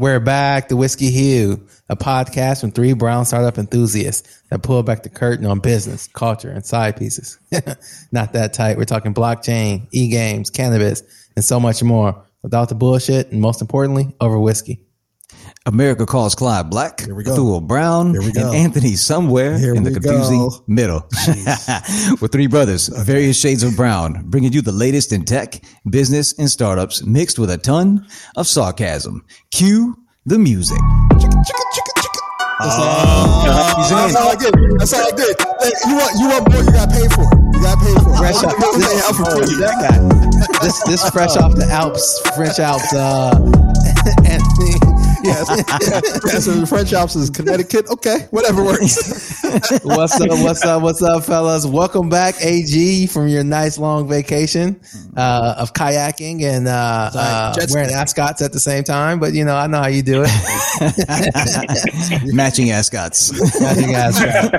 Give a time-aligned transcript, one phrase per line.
[0.00, 5.02] We're back, the Whiskey Hue, a podcast from three brown startup enthusiasts that pull back
[5.02, 7.38] the curtain on business, culture, and side pieces.
[8.10, 8.78] Not that tight.
[8.78, 11.02] We're talking blockchain, e-games, cannabis,
[11.36, 14.80] and so much more without the bullshit, and most importantly, over whiskey.
[15.66, 17.34] America calls Clyde Black, Here we go.
[17.36, 18.46] Thule Brown, Here we go.
[18.48, 20.64] and Anthony somewhere Here in the we confusing go.
[20.66, 21.06] middle.
[22.20, 26.48] We're three brothers, various shades of brown, bringing you the latest in tech, business, and
[26.50, 28.06] startups mixed with a ton
[28.36, 29.24] of sarcasm.
[29.50, 30.78] Cue the music.
[32.60, 34.54] That's all, that's all I did.
[34.78, 35.36] That's all I did.
[35.60, 36.62] Hey, you want you want more?
[36.64, 37.36] You got to pay for it.
[37.56, 38.18] You got pay for it.
[38.18, 39.60] Fresh off, don't think they have for free.
[39.60, 40.60] that guy.
[40.64, 42.92] This this fresh off the Alps, French Alps.
[42.92, 43.32] Uh,
[44.28, 44.89] Anthony.
[45.22, 45.48] Yes.
[45.48, 46.00] yeah,
[46.32, 47.88] yeah, so the French Alps is Connecticut.
[47.90, 49.42] Okay, whatever works.
[49.82, 50.28] What's up?
[50.30, 50.82] What's up?
[50.82, 51.66] What's up, fellas?
[51.66, 54.80] Welcome back, AG, from your nice long vacation
[55.16, 59.20] uh, of kayaking and uh, uh, wearing ascots at the same time.
[59.20, 60.30] But you know, I know how you do it.
[62.34, 63.32] Matching ascots.
[63.60, 64.52] Matching ascot.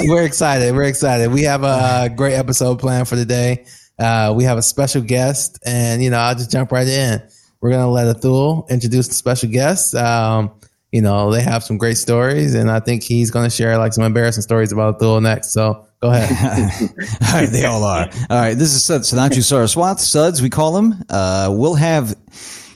[0.08, 0.74] We're excited.
[0.74, 1.32] We're excited.
[1.32, 3.64] We have a great episode planned for today.
[3.98, 7.22] Uh, we have a special guest, and you know, I'll just jump right in.
[7.60, 9.94] We're gonna let Athul introduce the special guest.
[9.94, 10.50] Um,
[10.92, 14.04] you know, they have some great stories, and I think he's gonna share like some
[14.04, 15.52] embarrassing stories about Athul next.
[15.52, 16.72] So go ahead.
[17.22, 18.08] all right, they all are.
[18.30, 20.94] All right, this is Sud- Sudhanshu Saraswath, Suds, we call him.
[21.08, 22.16] Uh, we'll have,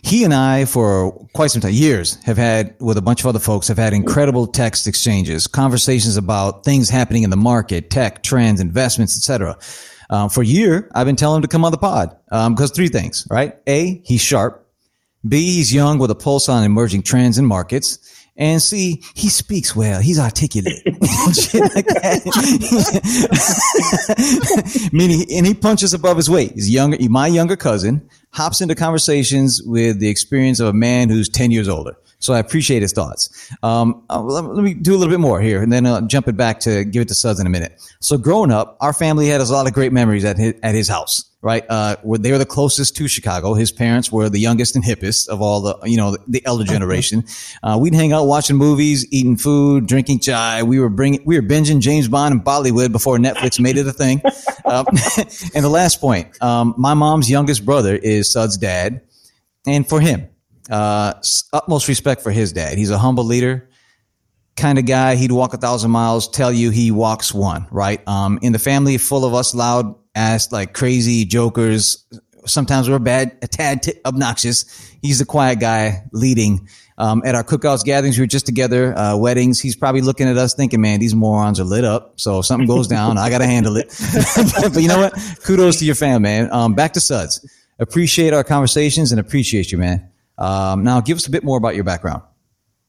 [0.03, 3.39] he and I, for quite some time, years, have had, with a bunch of other
[3.39, 8.61] folks, have had incredible text exchanges, conversations about things happening in the market, tech, trends,
[8.61, 9.57] investments, etc.
[10.11, 12.89] Um, for a year, I've been telling him to come on the pod because three
[12.89, 13.57] things, right?
[13.67, 14.64] A, he's sharp.
[15.27, 17.98] B, he's young with a pulse on emerging trends and markets.
[18.36, 20.00] And C, he speaks well.
[20.00, 20.83] He's articulate.
[24.92, 26.50] Meaning, and he punches above his weight.
[26.55, 31.28] He's younger, my younger cousin, hops into conversations with the experience of a man who's
[31.28, 31.97] 10 years older.
[32.25, 33.53] So I appreciate his thoughts.
[33.62, 36.28] Um, uh, let, let me do a little bit more here and then I'll jump
[36.28, 37.80] it back to give it to Suds in a minute.
[38.00, 40.89] So growing up, our family had a lot of great memories at his, at his
[40.89, 41.67] house right?
[41.68, 43.52] Uh, where they were the closest to Chicago.
[43.52, 46.64] His parents were the youngest and hippest of all the, you know, the, the elder
[46.64, 47.23] generation.
[47.63, 50.63] Uh, we'd hang out watching movies, eating food, drinking chai.
[50.63, 53.92] We were bringing, we were binging James Bond and Bollywood before Netflix made it a
[53.92, 54.23] thing.
[54.67, 54.86] Um,
[55.55, 59.02] and the last point, um, my mom's youngest brother is Sud's dad.
[59.67, 60.29] And for him,
[60.70, 61.14] uh,
[61.52, 62.79] utmost respect for his dad.
[62.79, 63.69] He's a humble leader
[64.57, 65.17] kind of guy.
[65.17, 68.07] He'd walk a thousand miles, tell you he walks one, right?
[68.07, 72.07] Um, in the family full of us loud ass, like crazy jokers.
[72.47, 74.64] Sometimes we're bad, a tad t- obnoxious.
[75.02, 76.69] He's the quiet guy leading.
[76.96, 79.61] Um, at our cookouts gatherings, we were just together, uh, weddings.
[79.61, 82.20] He's probably looking at us thinking, man, these morons are lit up.
[82.20, 83.89] So if something goes down, I got to handle it.
[84.73, 85.14] but you know what?
[85.42, 86.52] Kudos to your fam, man.
[86.52, 87.45] Um, back to Suds.
[87.81, 90.08] Appreciate our conversations and appreciate you, man.
[90.39, 92.22] Um, now give us a bit more about your background.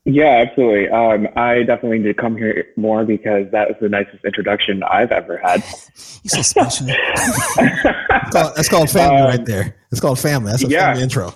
[0.07, 0.87] Yeah, absolutely.
[0.89, 5.11] Um, I definitely need to come here more because that was the nicest introduction I've
[5.11, 5.63] ever had.
[6.23, 6.87] You're so special.
[7.57, 9.75] That's called, that's called family Um, right there.
[9.91, 10.51] It's called family.
[10.51, 10.87] That's a yeah.
[10.87, 11.33] family intro.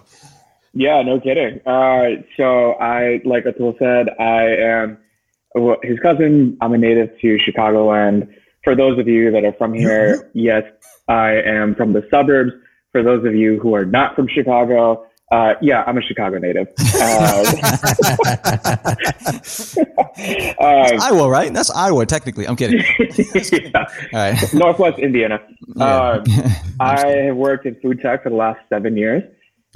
[0.74, 1.60] Yeah, no kidding.
[1.66, 4.98] Uh, so I, like Atul said, I am
[5.84, 6.58] his cousin.
[6.62, 8.28] I'm a native to Chicagoland.
[8.64, 10.64] For those of you that are from here, yes,
[11.08, 12.52] I am from the suburbs.
[12.92, 16.68] For those of you who are not from Chicago, uh, yeah, I'm a Chicago native.
[16.96, 17.44] Uh,
[20.60, 21.54] um, Iowa, right?
[21.54, 22.48] That's Iowa, technically.
[22.48, 22.80] I'm kidding.
[23.00, 23.86] yeah.
[24.14, 24.36] All right.
[24.54, 25.40] Northwest Indiana.
[25.76, 25.86] Yeah.
[25.86, 26.24] Um,
[26.80, 29.22] I have worked in food tech for the last seven years,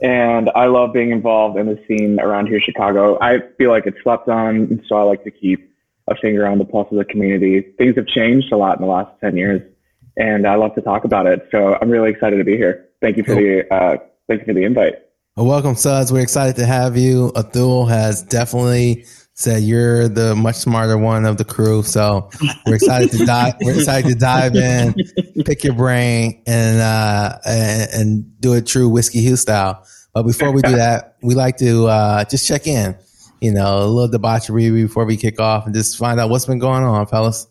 [0.02, 3.20] and I love being involved in the scene around here, in Chicago.
[3.22, 5.72] I feel like it's slept on, and so I like to keep
[6.08, 7.62] a finger on the pulse of the community.
[7.78, 9.62] Things have changed a lot in the last ten years,
[10.18, 11.48] and I love to talk about it.
[11.52, 12.90] So I'm really excited to be here.
[13.02, 13.98] Thank you for the uh,
[14.28, 15.03] thank you for the invite.
[15.36, 16.14] Well, welcome, Suds.
[16.14, 17.32] We're excited to have you.
[17.36, 21.82] Athul has definitely said you're the much smarter one of the crew.
[21.82, 22.30] So
[22.68, 23.56] we're excited to dive.
[23.62, 24.94] We're excited to dive in,
[25.44, 29.84] pick your brain, and uh, and, and do it true whiskey Hue style.
[30.14, 32.96] But before we do that, we like to uh, just check in.
[33.42, 36.60] You know, a little debauchery before we kick off, and just find out what's been
[36.60, 37.48] going on, fellas.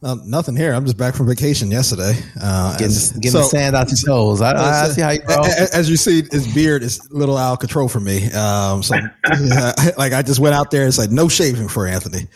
[0.00, 0.72] Uh, nothing here.
[0.72, 2.12] I'm just back from vacation yesterday.
[2.40, 4.40] Uh, Getting, getting so- the sand out your toes.
[4.40, 7.36] I, I, I see how you a- As you see, his beard is a little
[7.36, 8.30] out of control for me.
[8.30, 8.94] Um, so,
[9.98, 12.28] like, I just went out there and said, no shaving for Anthony.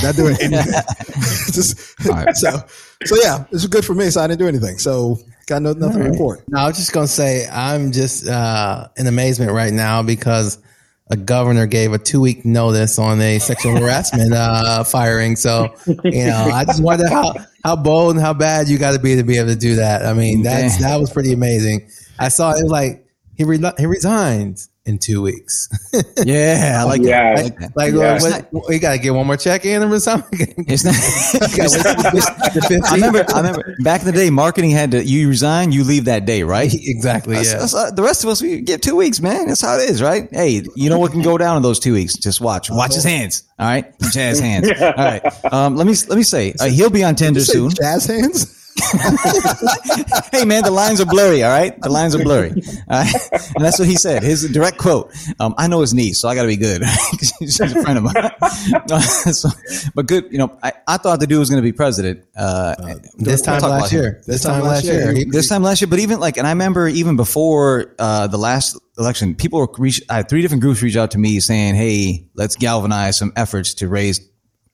[0.00, 0.72] Not doing anything.
[1.52, 2.00] just,
[2.36, 2.62] so,
[3.04, 4.08] so yeah, it's good for me.
[4.10, 4.78] So I didn't do anything.
[4.78, 6.44] So got no, nothing to report.
[6.48, 10.58] No, I was just gonna say I'm just uh, in amazement right now because
[11.12, 15.36] a governor gave a two week notice on a sexual harassment uh, firing.
[15.36, 18.98] So you know, I just wonder how how bold and how bad you got to
[18.98, 20.06] be to be able to do that.
[20.06, 21.86] I mean, that's that was pretty amazing.
[22.18, 23.06] I saw it was like
[23.36, 24.70] he re- he resigns.
[24.84, 25.68] In two weeks.
[26.24, 27.34] yeah, I like Yeah.
[27.36, 27.44] that.
[27.44, 27.76] Like that.
[27.76, 28.20] like, Yeah.
[28.20, 30.54] what, what- you got to get one more check in or something.
[30.66, 30.94] It's not.
[32.90, 33.24] I remember.
[33.32, 35.04] I remember back in the day, marketing had to.
[35.04, 36.72] You resign, you leave that day, right?
[36.74, 37.34] exactly.
[37.36, 37.58] That's- Yeah.
[37.60, 39.46] that's, uh, the rest of us, we get two weeks, man.
[39.48, 40.28] That's how it is, right?
[40.32, 42.14] Hey, you know what can go down in those two weeks?
[42.16, 42.70] Just watch.
[42.70, 43.44] Watch his hands.
[43.58, 44.68] All right, jazz hands.
[44.80, 45.22] All right.
[45.52, 47.70] Um, let me let me say, uh, he'll be on Tinder soon.
[47.70, 48.58] Jazz hands.
[50.32, 51.42] hey man, the lines are blurry.
[51.42, 52.50] All right, the lines are blurry.
[52.50, 53.14] All right?
[53.54, 54.22] and that's what he said.
[54.22, 55.12] His direct quote.
[55.38, 56.82] Um, I know his niece, so I got to be good.
[57.40, 58.98] She's a friend of mine.
[59.32, 59.50] so,
[59.94, 60.32] but good.
[60.32, 62.24] You know, I, I thought the dude was going to be president.
[62.34, 62.74] Uh,
[63.16, 64.22] this we'll time last year.
[64.26, 65.12] This time last year.
[65.12, 68.38] He- this time last year, but even like, and I remember even before uh, the
[68.38, 70.02] last election, people were reach.
[70.08, 73.74] I had three different groups reach out to me saying, "Hey, let's galvanize some efforts
[73.74, 74.20] to raise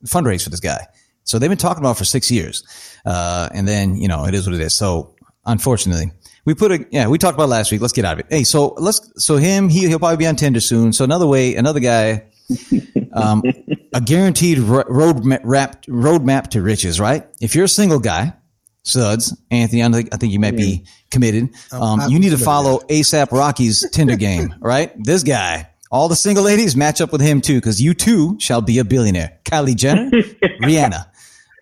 [0.06, 0.86] fundraise for this guy."
[1.28, 2.62] So they've been talking about it for six years,
[3.04, 4.74] uh, and then you know it is what it is.
[4.74, 5.14] So
[5.44, 6.12] unfortunately,
[6.44, 7.80] we put a yeah we talked about it last week.
[7.80, 8.26] Let's get out of it.
[8.30, 10.92] Hey, so let's so him he he'll probably be on Tinder soon.
[10.92, 12.24] So another way, another guy.
[13.12, 13.42] Um,
[13.94, 17.26] a guaranteed ro- road ma- rap, roadmap to riches, right?
[17.42, 18.32] If you're a single guy,
[18.84, 21.50] Suds, Anthony, I think, I think you might be committed.
[21.72, 24.92] Um, you need to follow ASAP Rocky's Tinder game, right?
[25.02, 28.62] This guy, all the single ladies match up with him too, because you too shall
[28.62, 29.38] be a billionaire.
[29.44, 30.10] Kylie Jenner,
[30.62, 31.06] Rihanna.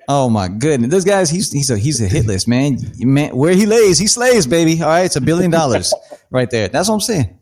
[0.08, 2.78] Oh my goodness, this guy's he's he's a he's a hit list, man.
[2.98, 4.80] Man, where he lays, he slays, baby.
[4.80, 5.92] All right, it's a billion dollars
[6.30, 6.68] right there.
[6.68, 7.38] That's what I'm saying.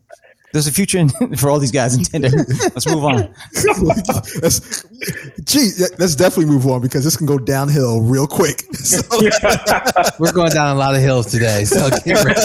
[0.51, 2.29] There's a future in, for all these guys in Tinder.
[2.29, 3.15] Let's move on.
[4.41, 4.85] Let's,
[5.43, 5.69] gee,
[5.99, 8.61] let's definitely move on because this can go downhill real quick.
[8.73, 9.01] So,
[10.17, 12.39] We're going down a lot of hills today, so get ready.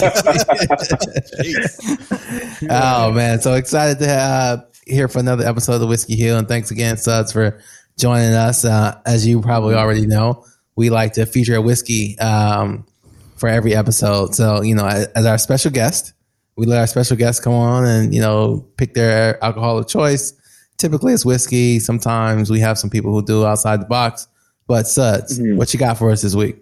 [2.68, 6.36] oh man, so excited to uh, have here for another episode of the Whiskey Hill,
[6.36, 7.60] and thanks again, Suds, for
[8.00, 8.64] joining us.
[8.64, 10.44] Uh, as you probably already know,
[10.76, 12.86] we like to feature a whiskey um,
[13.36, 14.34] for every episode.
[14.34, 16.12] So you know, as, as our special guest,
[16.56, 20.32] we let our special guests come on and you know pick their alcohol of choice.
[20.78, 21.78] Typically, it's whiskey.
[21.78, 24.26] Sometimes we have some people who do outside the box.
[24.66, 26.56] But Suds, what you got for us this week?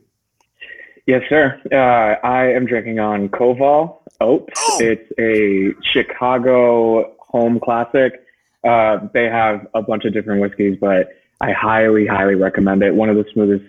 [1.07, 1.61] Yes, sir.
[1.71, 4.49] Uh, I am drinking on Koval Oat.
[4.79, 8.25] It's a Chicago home classic.
[8.65, 11.09] Uh, they have a bunch of different whiskeys, but
[11.41, 12.95] I highly, highly recommend it.
[12.95, 13.65] One of the smoothest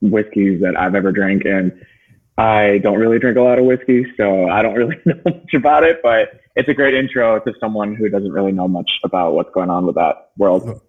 [0.00, 1.72] whiskeys that I've ever drank, and
[2.36, 5.84] I don't really drink a lot of whiskey, so I don't really know much about
[5.84, 6.00] it.
[6.02, 9.70] But it's a great intro to someone who doesn't really know much about what's going
[9.70, 10.80] on with that world.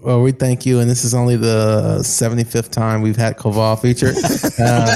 [0.00, 4.14] Well, we thank you, and this is only the 75th time we've had Koval featured.
[4.60, 4.92] Uh,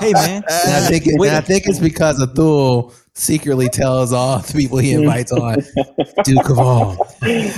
[0.00, 4.78] Hey man, I think, and I think it's because Athul secretly tells all the people
[4.78, 5.54] he invites on,
[6.24, 6.96] do Koval.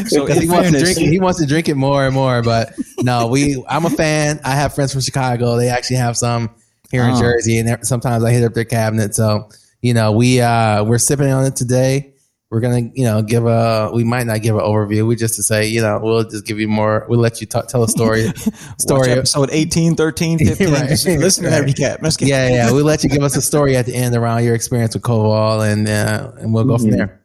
[0.09, 1.09] so Because in he wants to drink it.
[1.11, 2.43] He wants to drink it more and more.
[2.43, 2.73] But
[3.03, 3.63] no, we.
[3.69, 4.41] I'm a fan.
[4.45, 5.57] I have friends from Chicago.
[5.57, 6.51] They actually have some
[6.91, 7.21] here in Oh.
[7.21, 9.15] Jersey, and sometimes I hit up their cabinet.
[9.15, 9.49] So
[9.83, 12.15] you know, we uh we're sipping on it today.
[12.51, 13.91] We're gonna, you know, give a.
[13.93, 15.07] We might not give an overview.
[15.07, 17.05] We just to say, you know, we'll just give you more.
[17.07, 18.27] We'll let you t- tell a story.
[18.27, 18.39] Watch
[18.79, 19.11] story.
[19.11, 20.73] episode 18, 13, 15.
[20.73, 20.89] Right.
[20.89, 22.01] Just listen to that recap.
[22.01, 22.73] Let's get Yeah, yeah.
[22.73, 25.71] We'll let you give us a story at the end around your experience with Koval,
[25.71, 27.23] and uh, and we'll go from there.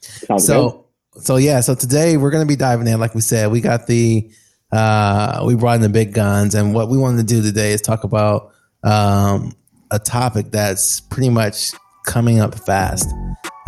[0.00, 0.46] Sounds good.
[0.46, 0.86] So,
[1.16, 1.58] so yeah.
[1.58, 4.30] So today we're going to be diving in, like we said, we got the,
[4.70, 7.80] uh, we brought in the big guns, and what we wanted to do today is
[7.80, 8.52] talk about
[8.84, 9.52] um,
[9.90, 11.72] a topic that's pretty much
[12.06, 13.08] coming up fast.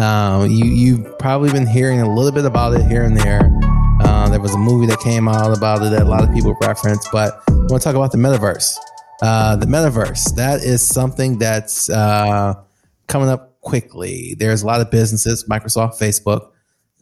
[0.01, 3.55] Um, you you've probably been hearing a little bit about it here and there.
[4.01, 6.57] Uh, there was a movie that came out about it that a lot of people
[6.63, 8.79] reference, but I want to talk about the metaverse.
[9.21, 12.55] Uh, the metaverse that is something that's uh,
[13.09, 14.35] coming up quickly.
[14.39, 16.49] There's a lot of businesses, Microsoft, Facebook,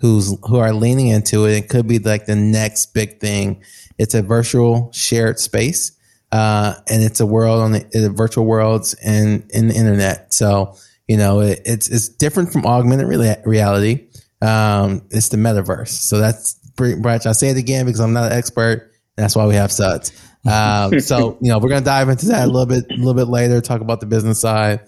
[0.01, 1.53] who's who are leaning into it.
[1.53, 3.63] It could be like the next big thing.
[3.97, 5.93] It's a virtual shared space,
[6.33, 10.35] uh, and it's a world on the, the virtual worlds and in the internet.
[10.35, 10.77] So
[11.09, 14.09] you know it, it's it's different from augmented rea- reality.
[14.41, 15.89] Um, it's the metaverse.
[15.89, 17.27] So that's pretty much.
[17.27, 18.93] I say it again because I'm not an expert.
[19.17, 20.13] And that's why we have suds.
[20.47, 23.27] Um, so you know we're gonna dive into that a little bit a little bit
[23.27, 23.61] later.
[23.61, 24.81] Talk about the business side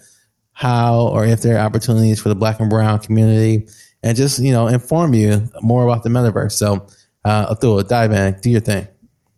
[0.53, 3.67] how or if there are opportunities for the black and brown community
[4.03, 6.87] and just you know inform you more about the metaverse so
[7.25, 8.87] uh Athul, dive in do your thing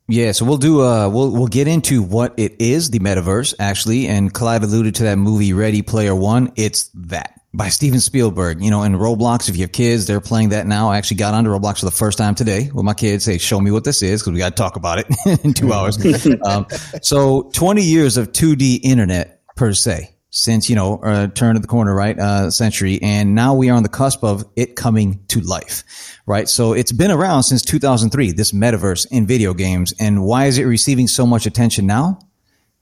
[0.07, 0.81] Yeah, so we'll do.
[0.81, 4.07] Uh, we'll we'll get into what it is, the metaverse, actually.
[4.07, 6.51] And Clyde alluded to that movie Ready Player One.
[6.57, 8.61] It's that by Steven Spielberg.
[8.61, 10.89] You know, in Roblox, if you have kids, they're playing that now.
[10.89, 13.23] I actually got onto Roblox for the first time today with my kids.
[13.23, 15.07] Say, show me what this is because we got to talk about it
[15.45, 15.97] in two hours.
[16.45, 16.67] um,
[17.01, 21.61] so, twenty years of two D internet per se since you know uh, turn of
[21.61, 25.23] the corner right uh, century and now we are on the cusp of it coming
[25.27, 25.83] to life
[26.25, 30.57] right so it's been around since 2003 this metaverse in video games and why is
[30.57, 32.17] it receiving so much attention now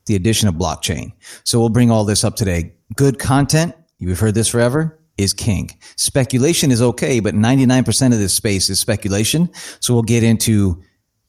[0.06, 1.12] the addition of blockchain
[1.44, 5.70] so we'll bring all this up today good content you've heard this forever is king.
[5.98, 9.52] Speculation is okay, but 99% of this space is speculation.
[9.80, 10.82] So we'll get into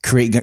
[0.03, 0.35] create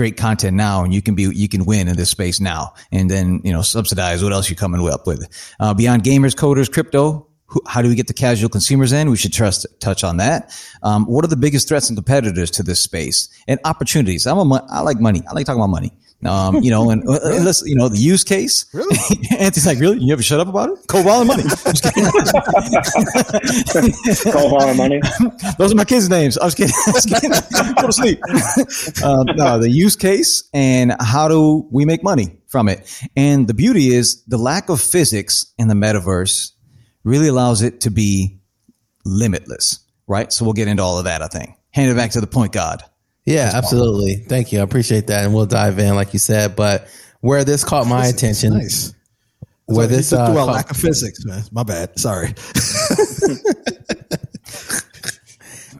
[0.00, 3.10] great content now and you can be you can win in this space now and
[3.10, 5.28] then you know subsidize what else you're coming up with
[5.60, 9.10] uh, beyond gamers coders crypto who, how do we get the casual consumers in?
[9.10, 10.56] We should trust, touch on that.
[10.84, 14.24] Um, what are the biggest threats and competitors to this space and opportunities?
[14.24, 15.22] I'm a, I like money.
[15.28, 15.90] I like talking about money.
[16.24, 17.38] Um, you know, and, really?
[17.38, 18.66] and you know, the use case.
[18.74, 18.94] Really?
[19.30, 19.98] Anthony's like, really?
[19.98, 20.86] You ever shut up about it?
[20.86, 21.42] Koval and money.
[24.32, 25.00] Koval and money.
[25.58, 26.36] Those are my kids' names.
[26.36, 26.74] I was kidding.
[26.86, 27.30] I was kidding.
[27.30, 28.20] Go to sleep.
[29.02, 33.08] Um, no, the use case and how do we make money from it?
[33.16, 36.52] And the beauty is the lack of physics in the metaverse
[37.02, 38.40] really allows it to be
[39.06, 40.30] limitless, right?
[40.32, 41.50] So we'll get into all of that, I think.
[41.70, 42.82] Hand it back to the point God.
[43.30, 44.16] Yeah, absolutely.
[44.16, 44.58] Thank you.
[44.58, 45.24] I appreciate that.
[45.24, 46.56] And we'll dive in, like you said.
[46.56, 46.88] But
[47.20, 48.54] where this caught my attention.
[48.54, 48.92] Nice.
[49.66, 51.42] Where Sorry, this uh, lack of physics, man.
[51.52, 51.96] My bad.
[51.96, 52.34] Sorry.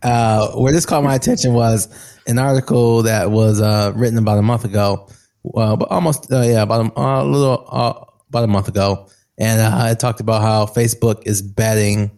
[0.03, 1.89] uh, where this caught my attention was
[2.29, 5.09] an article that was uh, written about a month ago.
[5.43, 9.61] Well, but almost uh, yeah, about a, a little uh, about a month ago, and
[9.61, 12.13] uh, I talked about how Facebook is betting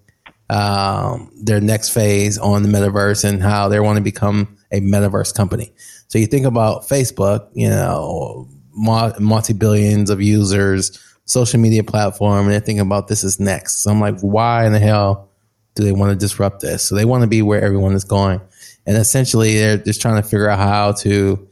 [0.53, 5.35] um, their next phase on the metaverse and how they want to become a metaverse
[5.35, 5.73] company.
[6.09, 12.53] So you think about Facebook, you know, multi billions of users, social media platform, and
[12.53, 13.83] they're thinking about this is next.
[13.83, 15.31] So I'm like, why in the hell
[15.75, 16.85] do they want to disrupt this?
[16.85, 18.43] So they want to be where everyone is going.
[18.85, 21.49] And essentially, they're just trying to figure out how to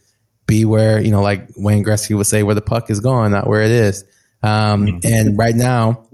[0.46, 3.46] be where, you know, like Wayne Gretzky would say, where the puck is going, not
[3.46, 4.04] where it is.
[4.42, 4.98] Um, mm-hmm.
[5.04, 6.06] and right now,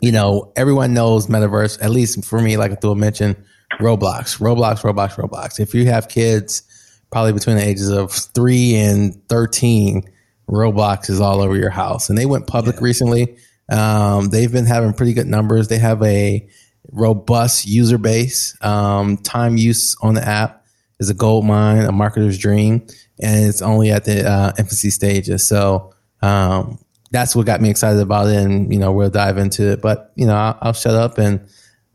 [0.00, 3.36] you know, everyone knows metaverse, at least for me, like Atul mentioned,
[3.80, 5.58] Roblox, Roblox, Roblox, Roblox.
[5.58, 6.62] If you have kids
[7.10, 10.02] probably between the ages of three and 13,
[10.48, 12.08] Roblox is all over your house.
[12.08, 12.84] And they went public yeah.
[12.84, 13.36] recently.
[13.70, 15.68] Um, they've been having pretty good numbers.
[15.68, 16.46] They have a
[16.90, 18.56] robust user base.
[18.60, 20.64] Um, time use on the app
[21.00, 22.86] is a gold mine, a marketer's dream,
[23.20, 25.46] and it's only at the uh, infancy stages.
[25.46, 26.78] So um,
[27.12, 28.36] that's what got me excited about it.
[28.36, 29.80] And, you know, we'll dive into it.
[29.80, 31.46] But, you know, I'll, I'll shut up and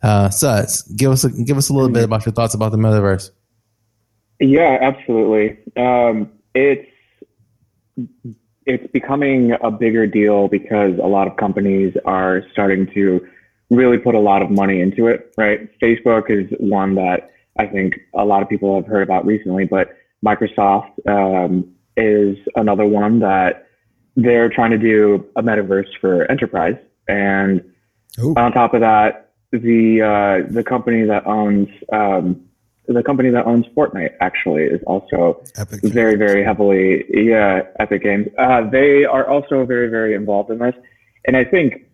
[0.03, 2.77] uh, Suds, give us a, give us a little bit about your thoughts about the
[2.77, 3.31] metaverse.
[4.39, 5.57] Yeah, absolutely.
[5.75, 6.87] Um, it's
[8.67, 13.25] it's becoming a bigger deal because a lot of companies are starting to
[13.71, 15.33] really put a lot of money into it.
[15.37, 15.67] Right?
[15.79, 19.97] Facebook is one that I think a lot of people have heard about recently, but
[20.23, 23.66] Microsoft um, is another one that
[24.17, 26.75] they're trying to do a metaverse for enterprise.
[27.07, 27.63] And
[28.19, 28.33] Ooh.
[28.35, 32.41] on top of that, the uh, the company that owns um,
[32.87, 38.27] the company that owns Fortnite actually is also Epic very very heavily yeah Epic Games.
[38.37, 40.75] Uh, they are also very very involved in this,
[41.25, 41.85] and I think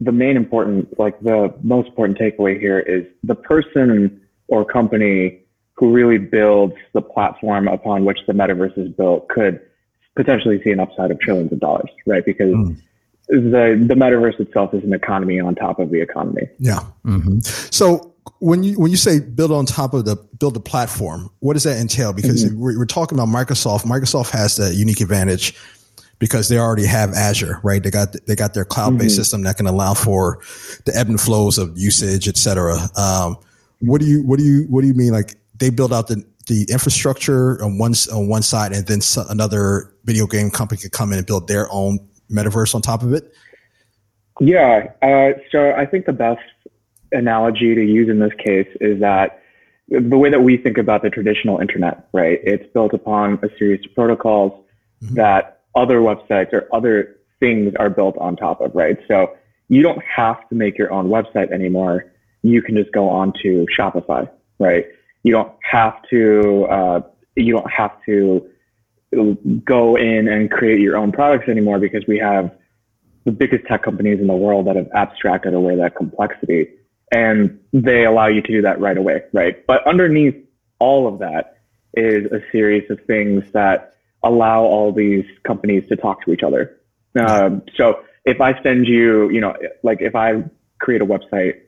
[0.00, 5.42] the main important like the most important takeaway here is the person or company
[5.76, 9.60] who really builds the platform upon which the metaverse is built could
[10.16, 12.24] potentially see an upside of trillions of dollars, right?
[12.24, 12.76] Because mm.
[13.28, 16.48] the the metaverse itself is an economy on top of the economy.
[16.58, 16.80] Yeah.
[17.04, 17.40] Mm-hmm.
[17.40, 21.54] So when you when you say build on top of the build the platform, what
[21.54, 22.12] does that entail?
[22.12, 22.58] Because mm-hmm.
[22.58, 23.82] we're, we're, talking about Microsoft.
[23.82, 25.54] Microsoft has that unique advantage
[26.18, 27.82] because they already have Azure, right?
[27.82, 29.20] They got they got their cloud based mm-hmm.
[29.20, 30.40] system that can allow for
[30.84, 32.76] the ebb and flows of usage, et cetera.
[32.96, 33.36] Um,
[33.80, 35.12] what do you what do you what do you mean?
[35.12, 39.94] Like they build out the the infrastructure on one on one side, and then another
[40.04, 41.98] video game company could come in and build their own
[42.30, 43.32] metaverse on top of it?
[44.40, 44.88] Yeah.
[45.02, 46.40] Uh, so I think the best
[47.12, 49.40] analogy to use in this case is that
[49.88, 52.40] the way that we think about the traditional internet, right?
[52.42, 54.52] It's built upon a series of protocols
[55.02, 55.14] mm-hmm.
[55.14, 58.96] that other websites or other things are built on top of, right?
[59.06, 59.34] So
[59.68, 62.12] you don't have to make your own website anymore.
[62.42, 64.86] You can just go on to Shopify, right?
[65.24, 67.00] You don't have to, uh,
[67.34, 68.48] you don't have to
[69.64, 72.52] go in and create your own products anymore because we have
[73.24, 76.68] the biggest tech companies in the world that have abstracted away that complexity
[77.14, 79.64] and they allow you to do that right away, right?
[79.66, 80.34] But underneath
[80.78, 81.58] all of that
[81.94, 86.80] is a series of things that allow all these companies to talk to each other.
[87.18, 90.42] Um, so if I send you, you know, like if I
[90.80, 91.60] create a website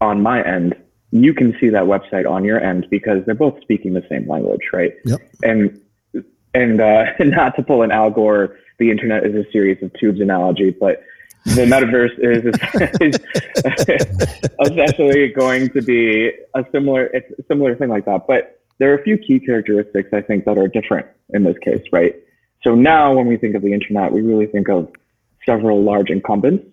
[0.00, 0.76] on my end,
[1.12, 4.62] you can see that website on your end because they're both speaking the same language,
[4.72, 4.92] right?
[5.04, 5.20] Yep.
[5.42, 5.80] And
[6.54, 10.20] and uh, not to pull an Al Gore, the internet is a series of tubes
[10.20, 11.02] analogy, but
[11.44, 12.44] the metaverse is,
[13.00, 13.18] is
[14.70, 18.26] essentially going to be a similar, it's a similar thing like that.
[18.26, 21.82] But there are a few key characteristics I think that are different in this case,
[21.92, 22.14] right?
[22.62, 24.92] So now when we think of the internet, we really think of
[25.44, 26.64] several large incumbents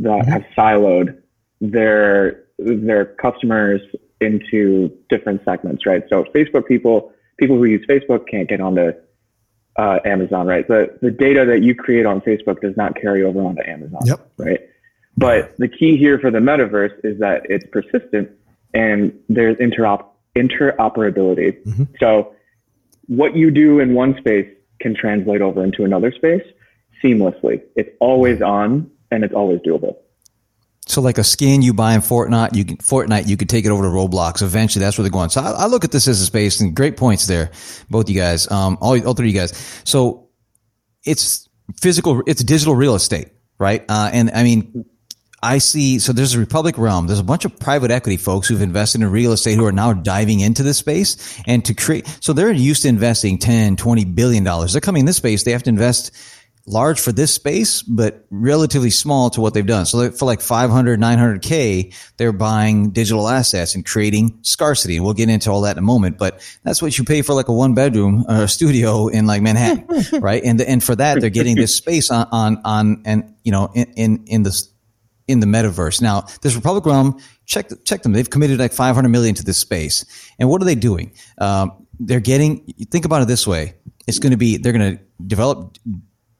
[0.00, 0.30] that mm-hmm.
[0.30, 1.20] have siloed
[1.60, 3.80] their their customers
[4.20, 6.02] into different segments, right?
[6.08, 8.92] So Facebook people, people who use Facebook can't get onto
[9.76, 10.66] uh, Amazon, right?
[10.68, 14.30] The the data that you create on Facebook does not carry over onto Amazon, Yep.
[14.36, 14.60] right?
[15.16, 18.30] But the key here for the metaverse is that it's persistent
[18.74, 20.04] and there's interop
[20.36, 21.62] interoperability.
[21.64, 21.88] Mhm.
[21.98, 22.32] So
[23.06, 24.48] what you do in one space
[24.80, 26.42] can translate over into another space
[27.02, 27.60] seamlessly.
[27.76, 29.96] It's always on and it's always doable.
[30.90, 33.70] So like a skin you buy in Fortnite, you can Fortnite, you can take it
[33.70, 34.42] over to Roblox.
[34.42, 35.30] Eventually, that's where they're going.
[35.30, 37.50] So I, I look at this as a space, and great points there,
[37.88, 39.82] both you guys, um, all all three of you guys.
[39.84, 40.28] So
[41.04, 41.48] it's
[41.80, 43.28] physical, it's digital real estate,
[43.58, 43.84] right?
[43.88, 44.84] Uh, and I mean,
[45.42, 45.98] I see.
[45.98, 47.06] So there's a Republic Realm.
[47.06, 49.92] There's a bunch of private equity folks who've invested in real estate who are now
[49.92, 52.06] diving into this space and to create.
[52.20, 54.72] So they're used to investing 10, 20 billion dollars.
[54.72, 55.44] They're coming in this space.
[55.44, 56.10] They have to invest
[56.66, 59.86] large for this space, but relatively small to what they've done.
[59.86, 64.96] So for like 500, 900K, they're buying digital assets and creating scarcity.
[64.96, 67.34] And we'll get into all that in a moment, but that's what you pay for
[67.34, 69.86] like a one bedroom uh, studio in like Manhattan,
[70.20, 70.42] right?
[70.42, 73.92] And, and for that, they're getting this space on, on, on, and, you know, in,
[73.96, 74.72] in, in this,
[75.26, 76.02] in the metaverse.
[76.02, 78.12] Now, this Republic Realm, check check them.
[78.12, 80.04] They've committed like 500 million to this space.
[80.40, 81.12] And what are they doing?
[81.38, 82.64] Um, they're getting.
[82.90, 83.74] Think about it this way:
[84.08, 85.78] it's going to be they're going to develop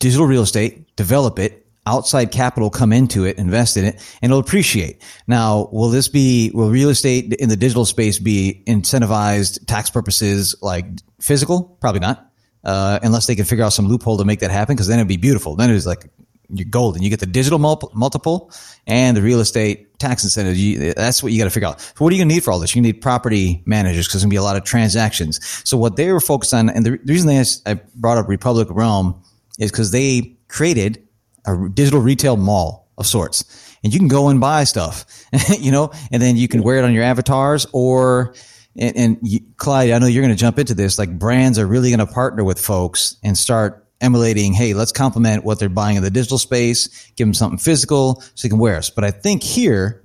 [0.00, 1.66] digital real estate, develop it.
[1.87, 5.02] Outside capital come into it, invest in it, and it'll appreciate.
[5.26, 10.54] Now, will this be, will real estate in the digital space be incentivized tax purposes
[10.61, 10.85] like
[11.21, 11.78] physical?
[11.80, 12.30] Probably not.
[12.62, 15.09] Uh, unless they can figure out some loophole to make that happen, because then it'd
[15.09, 15.57] be beautiful.
[15.57, 16.11] Then it's like
[16.52, 17.02] you're golden.
[17.02, 18.52] You get the digital mul- multiple
[18.87, 20.62] and the real estate tax incentives.
[20.62, 21.80] You, that's what you got to figure out.
[21.80, 22.76] So what are you going to need for all this?
[22.76, 25.40] You need property managers because there's going to be a lot of transactions.
[25.64, 28.69] So what they were focused on, and the, the reason they I brought up Republic
[28.71, 29.23] Realm
[29.61, 31.07] is because they created
[31.47, 35.07] a digital retail mall of sorts, and you can go and buy stuff,
[35.61, 38.35] you know, and then you can wear it on your avatars or.
[38.76, 40.97] And, and you, Clyde, I know you're going to jump into this.
[40.97, 45.45] Like brands are really going to partner with folks and start emulating, hey, let's complement
[45.45, 48.76] what they're buying in the digital space, give them something physical so they can wear
[48.76, 48.91] us.
[48.91, 50.02] But I think here,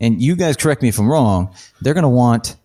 [0.00, 2.56] and you guys correct me if I'm wrong, they're going to want,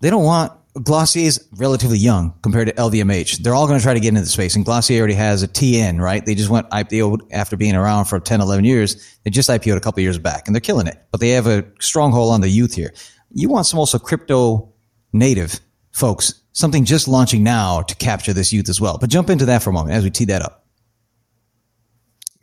[0.00, 3.38] they don't want, Glossier is relatively young compared to LVMH.
[3.38, 5.48] They're all going to try to get into the space, and Glossier already has a
[5.48, 6.24] TN, right?
[6.24, 9.18] They just went IPO after being around for 10, 11 years.
[9.24, 11.02] They just IPO'd a couple years back, and they're killing it.
[11.10, 12.92] But they have a stronghold on the youth here.
[13.30, 14.72] You want some also crypto
[15.12, 15.60] native
[15.92, 18.98] folks, something just launching now to capture this youth as well.
[18.98, 20.66] But jump into that for a moment as we tee that up.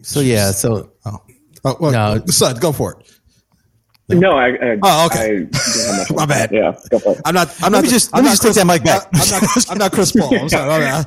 [0.01, 1.19] So yeah, so Oh,
[1.63, 2.25] oh well, No.
[2.27, 3.14] son, go for it.
[4.07, 5.17] No, I, I Oh, okay.
[5.17, 6.51] I don't have much My bad.
[6.51, 7.21] Yeah, go for it.
[7.25, 7.49] I'm not.
[7.63, 7.83] I'm not.
[7.83, 9.07] me just- I'm let me not just take that mic back.
[9.15, 9.71] I, am not.
[9.71, 10.39] I'm not Chris Paul.
[10.39, 10.85] I'm sorry.
[10.85, 11.05] I'm,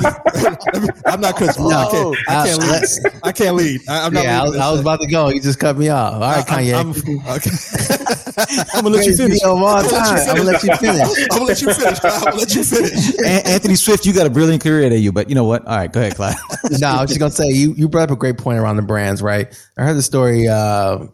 [0.00, 1.74] not, I'm not Chris Paul.
[1.74, 2.16] I can't.
[2.28, 3.14] I can't No, lead.
[3.24, 3.80] I can't lead.
[3.88, 4.22] I, I'm not.
[4.22, 5.28] yeah, I was, I was about to go.
[5.30, 6.14] You just cut me off.
[6.14, 6.74] All right, Kanye.
[6.78, 7.50] I'm, I'm, okay.
[8.74, 9.40] I'm gonna let you finish.
[9.40, 10.28] video I'm gonna time.
[10.28, 11.02] I'm gonna let you finish.
[11.02, 11.98] I'm gonna let you finish.
[12.04, 13.46] I'm gonna let you finish.
[13.46, 15.66] Anthony Swift, you got a brilliant career at AU, but you know what?
[15.66, 16.36] All right, go ahead, Clyde.
[16.78, 18.82] no, I was just gonna say you you brought up a great point around the
[18.82, 19.52] brands, right?
[19.76, 21.06] I heard the story uh,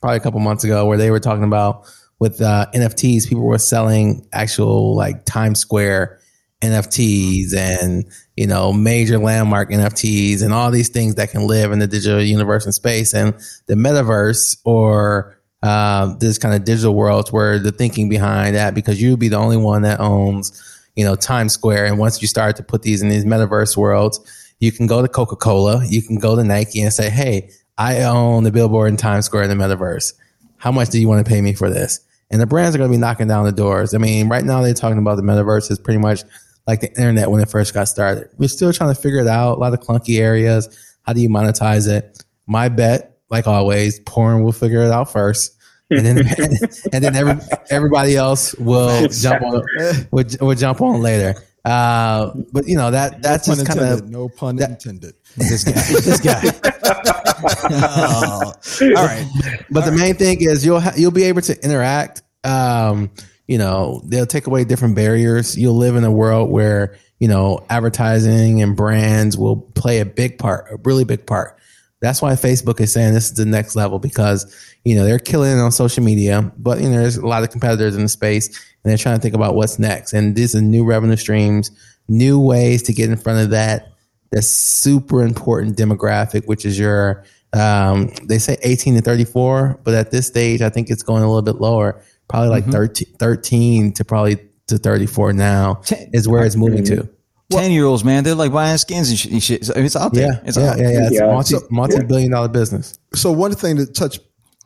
[0.00, 1.86] probably a couple months ago where they were talking about
[2.18, 6.20] with uh, NFTs, people were selling actual like Times Square
[6.62, 8.04] NFTs and
[8.36, 12.20] you know major landmark NFTs and all these things that can live in the digital
[12.20, 13.34] universe and space and
[13.66, 19.00] the metaverse or um, this kind of digital worlds where the thinking behind that because
[19.00, 20.60] you'd be the only one that owns
[20.96, 21.86] you know Times Square.
[21.86, 24.20] And once you start to put these in these metaverse worlds
[24.58, 28.02] you can go to Coca Cola you can go to Nike and say hey I
[28.02, 30.12] own the billboard in Times Square in the metaverse
[30.56, 32.90] how much do you want to pay me for this and the brands are going
[32.90, 35.70] to be knocking down the doors I mean right now they're talking about the metaverse
[35.70, 36.22] is pretty much
[36.66, 39.56] like the internet when it first got started we're still trying to figure it out
[39.56, 40.68] a lot of clunky areas
[41.02, 45.54] how do you monetize it my bet like always porn will figure it out first
[45.90, 46.18] and then
[46.92, 47.34] and then every,
[47.70, 49.62] everybody else will jump on
[50.10, 51.34] will, will jump on later.
[51.64, 55.14] Uh, but you know that that's Pun just kind of No pun that- intended.
[55.36, 55.72] this guy.
[55.72, 57.22] This guy.
[57.44, 59.26] Oh, all right.
[59.70, 62.22] But the main thing is you'll ha- you'll be able to interact.
[62.44, 63.10] Um,
[63.48, 65.58] you know they'll take away different barriers.
[65.58, 70.38] You'll live in a world where you know advertising and brands will play a big
[70.38, 71.58] part, a really big part.
[72.00, 75.58] That's why Facebook is saying this is the next level because you know they're killing
[75.58, 78.48] it on social media, but you know there's a lot of competitors in the space,
[78.48, 80.12] and they're trying to think about what's next.
[80.12, 81.70] And these are new revenue streams,
[82.06, 83.92] new ways to get in front of that.
[84.30, 90.10] That's super important demographic, which is your um, they say 18 to 34, but at
[90.10, 94.04] this stage, I think it's going a little bit lower, probably like 13, 13 to
[94.04, 94.36] probably
[94.66, 95.80] to 34 now
[96.12, 97.08] is where it's moving to.
[97.50, 99.42] Ten year olds, man, they're like buying skins and shit.
[99.42, 99.64] shit.
[99.64, 100.32] So, it's out there.
[100.32, 101.06] Yeah, It's yeah, out yeah, yeah.
[101.06, 101.24] It's Yeah.
[101.24, 102.98] a multi So- multi billion dollar business.
[103.14, 104.20] So one thing to touch,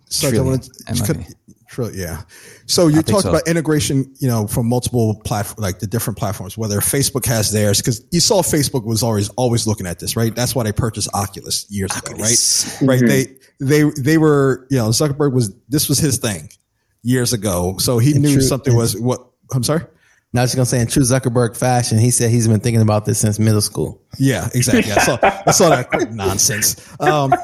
[0.07, 1.27] such I want to MIB.
[1.68, 2.22] Trillion, yeah.
[2.73, 3.29] So you talked so.
[3.29, 7.83] about integration, you know, from multiple platforms, like the different platforms, whether Facebook has theirs,
[7.83, 10.35] because you saw Facebook was always always looking at this, right?
[10.35, 12.81] That's why they purchased Oculus years Oculus.
[12.81, 13.01] ago, right?
[13.01, 13.07] Right.
[13.07, 13.67] They mm-hmm.
[13.67, 16.49] they they were, you know, Zuckerberg was this was his thing
[17.03, 19.21] years ago, so he knew true- something was what.
[19.53, 19.85] I'm sorry.
[20.33, 22.81] Now, I was just gonna say in true Zuckerberg fashion, he said he's been thinking
[22.81, 24.01] about this since middle school.
[24.18, 24.90] Yeah, exactly.
[24.90, 26.90] I saw, I saw that nonsense.
[27.01, 27.35] Um,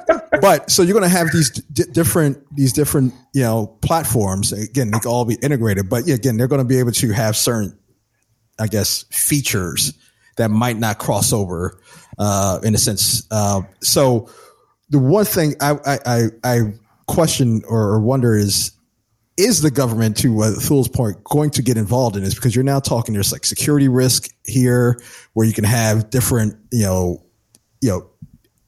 [0.41, 4.53] but so you're to have these d- different, these different, you know, platforms.
[4.53, 7.37] Again, they can all be integrated, but yeah, again, they're to be able to have
[7.37, 7.79] certain,
[8.59, 9.93] I guess, features
[10.39, 11.81] that might not cross over,
[12.19, 13.27] uh, in a sense.
[13.31, 14.31] Uh, so
[14.89, 16.61] the one thing I, I, I, I
[17.07, 18.73] question or wonder is,
[19.39, 22.35] is the government, to uh, Thul's point, going to get involved in this?
[22.35, 25.01] Because you're now talking, there's like security risk here,
[25.33, 27.25] where you can have different, you know,
[27.81, 28.11] you know,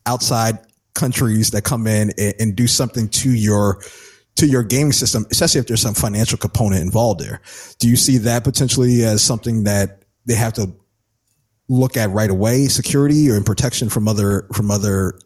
[0.06, 0.59] outside
[0.94, 3.83] countries that come in and, and do something to your
[4.37, 7.42] to your gaming system, especially if there's some financial component involved there.
[7.78, 10.72] Do you see that potentially as something that they have to
[11.68, 15.18] look at right away, security or in protection from other from other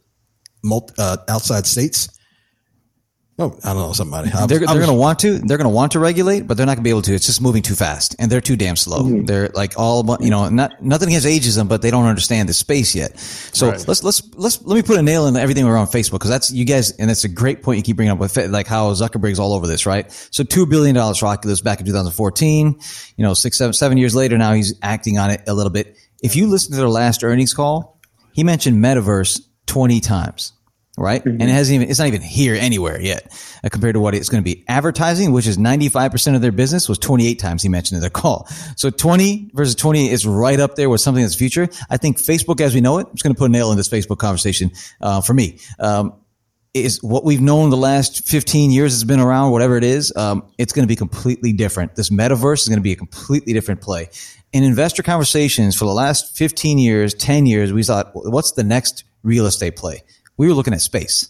[0.63, 2.09] multi, uh, outside states?
[3.37, 4.31] Oh, I don't know somebody.
[4.31, 5.39] I was- They're, they're going to want to.
[5.41, 7.15] They're going to want to regulate, but they're not going to be able to.
[7.15, 9.01] It's just moving too fast, and they're too damn slow.
[9.03, 9.25] Mm-hmm.
[9.25, 10.49] They're like all you know.
[10.51, 13.19] Not nothing against ageism, but they don't understand the space yet.
[13.19, 16.53] So let's let's let's let me put a nail in everything around Facebook because that's
[16.53, 19.41] you guys, and that's a great point you keep bringing up with like how Zuckerberg's
[19.41, 20.13] all over this, right?
[20.31, 22.79] So two billion dollars for Oculus back in 2014.
[23.17, 25.97] You know, six seven seven years later, now he's acting on it a little bit.
[26.23, 28.01] If you listen to their last earnings call,
[28.33, 30.53] he mentioned metaverse 20 times
[30.97, 31.25] right?
[31.25, 33.33] And it hasn't even, it's not even here anywhere yet
[33.65, 34.65] uh, compared to what it's going to be.
[34.69, 38.47] Advertising, which is 95% of their business was 28 times he mentioned in their call.
[38.77, 41.69] So 20 versus 20 is right up there with something that's future.
[41.91, 43.77] I think Facebook as we know it, I'm just going to put a nail in
[43.77, 45.59] this Facebook conversation, uh, for me.
[45.79, 46.15] Um,
[46.75, 50.45] is what we've known the last 15 years has been around, whatever it is, um,
[50.59, 51.95] it's going to be completely different.
[51.95, 54.11] This metaverse is going to be a completely different play.
[54.53, 59.05] In investor conversations for the last 15 years, 10 years, we thought, what's the next
[59.23, 60.03] real estate play?
[60.37, 61.29] We were looking at space.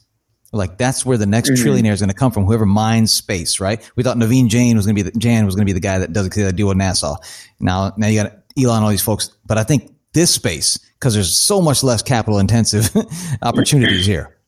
[0.52, 2.44] Like that's where the next trillionaire is going to come from.
[2.44, 3.90] Whoever mines space, right?
[3.96, 5.80] We thought Naveen Jain was going to be the, Jan was going to be the
[5.80, 7.16] guy that does the deal with NASA.
[7.58, 11.36] Now, now you got Elon, all these folks, but I think this space because there's
[11.36, 12.90] so much less capital intensive
[13.42, 14.38] opportunities here.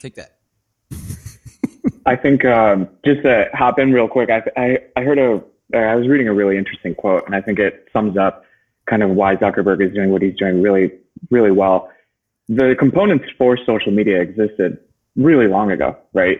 [0.00, 0.38] Take that.
[2.06, 5.42] I think um, just to hop in real quick, I, I, I heard a,
[5.74, 8.44] I was reading a really interesting quote, and I think it sums up
[8.86, 10.90] kind of why Zuckerberg is doing what he's doing really,
[11.30, 11.88] really well.
[12.54, 14.78] The components for social media existed
[15.16, 16.38] really long ago, right?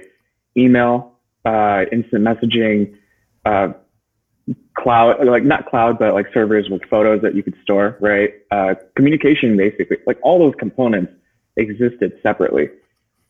[0.59, 1.14] Email,
[1.46, 2.94] uh, instant messaging,
[3.46, 3.72] uh,
[4.75, 8.35] cloud, like not cloud, but like servers with photos that you could store, right?
[8.51, 11.12] Uh, communication, basically, like all those components
[11.57, 12.68] existed separately.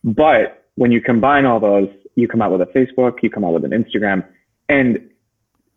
[0.02, 3.52] But when you combine all those, you come out with a Facebook, you come out
[3.52, 4.26] with an Instagram.
[4.68, 5.08] And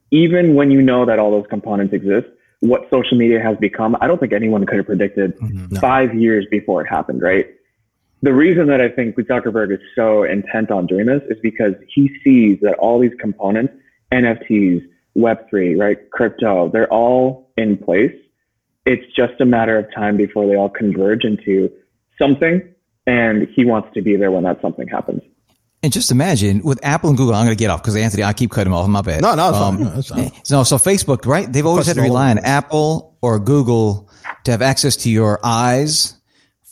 [0.10, 2.28] even when you know that all those components exist,
[2.68, 5.76] what social media has become, I don't think anyone could have predicted mm-hmm.
[5.78, 7.48] five years before it happened, right?
[8.22, 12.12] The reason that I think Zuckerberg is so intent on doing this is because he
[12.24, 13.74] sees that all these components,
[14.12, 18.16] NFTs, Web3, right, crypto, they're all in place.
[18.86, 21.72] It's just a matter of time before they all converge into
[22.20, 22.62] something
[23.08, 25.22] and he wants to be there when that something happens.
[25.86, 28.34] And just imagine with Apple and Google, I'm going to get off because Anthony, I
[28.34, 28.88] keep cutting him off.
[28.88, 29.22] My bad.
[29.22, 29.86] No, no, it's Um, fine.
[29.86, 30.32] No, it's fine.
[30.50, 31.46] No, so Facebook, right?
[31.54, 32.40] They've always had to rely on.
[32.40, 34.10] Apple or Google
[34.46, 36.16] to have access to your eyes,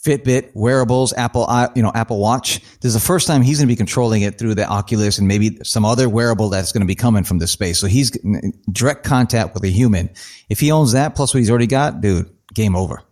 [0.04, 2.60] Fitbit, wearables, Apple, you know, Apple Watch.
[2.82, 5.28] This is the first time he's going to be controlling it through the Oculus and
[5.28, 7.78] maybe some other wearable that's going to be coming from this space.
[7.78, 10.10] So he's getting direct contact with a human.
[10.50, 13.04] If he owns that plus what he's already got, dude, game over.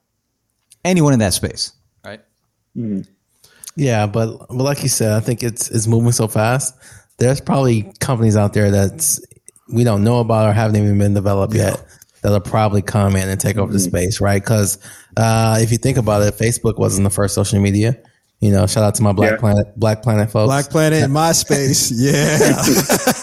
[0.84, 2.22] Anyone in that space, right?
[3.76, 6.76] Yeah, but but like you said, I think it's it's moving so fast.
[7.18, 9.22] There's probably companies out there that's
[9.72, 11.84] we don't know about or haven't even been developed yet
[12.22, 14.42] that'll probably come in and take over the space, right?
[14.42, 14.78] Because
[15.18, 17.98] uh, if you think about it, Facebook wasn't the first social media.
[18.40, 19.38] You know, shout out to my Black Yeah.
[19.38, 20.48] Planet Black Planet folks.
[20.48, 21.92] Black Planet and MySpace.
[22.02, 22.58] Yeah.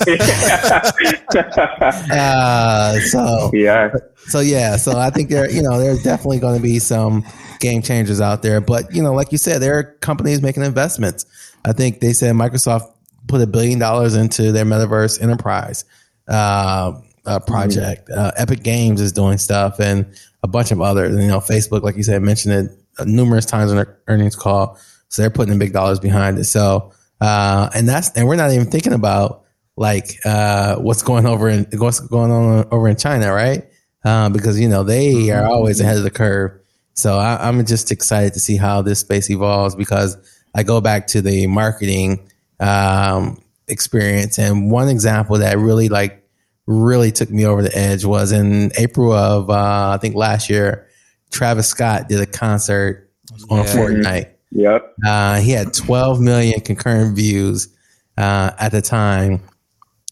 [2.12, 3.90] uh, so yeah.
[4.28, 7.24] so yeah, so I think there, you know, there's definitely going to be some
[7.60, 8.60] game changers out there.
[8.60, 11.26] But you know, like you said, there are companies making investments.
[11.64, 12.92] I think they said Microsoft
[13.26, 15.84] put a billion dollars into their metaverse enterprise
[16.28, 16.92] uh,
[17.26, 18.10] uh, project.
[18.10, 20.06] Uh, Epic Games is doing stuff, and
[20.42, 21.16] a bunch of others.
[21.20, 24.78] You know, Facebook, like you said, mentioned it uh, numerous times on their earnings call.
[25.08, 26.44] So they're putting big dollars behind it.
[26.44, 29.44] So uh, and that's and we're not even thinking about
[29.76, 33.64] like uh, what's going over in what's going on over in China, right?
[34.04, 36.57] Um, because you know they are always ahead of the curve.
[36.98, 40.16] So I, I'm just excited to see how this space evolves because
[40.56, 44.36] I go back to the marketing um, experience.
[44.36, 46.28] And one example that really like
[46.66, 50.88] really took me over the edge was in April of uh, I think last year.
[51.30, 53.08] Travis Scott did a concert
[53.48, 53.64] on Yeah.
[53.74, 54.28] Fortnite.
[54.50, 54.94] Yep.
[55.06, 57.68] Uh, he had 12 million concurrent views
[58.16, 59.40] uh, at the time,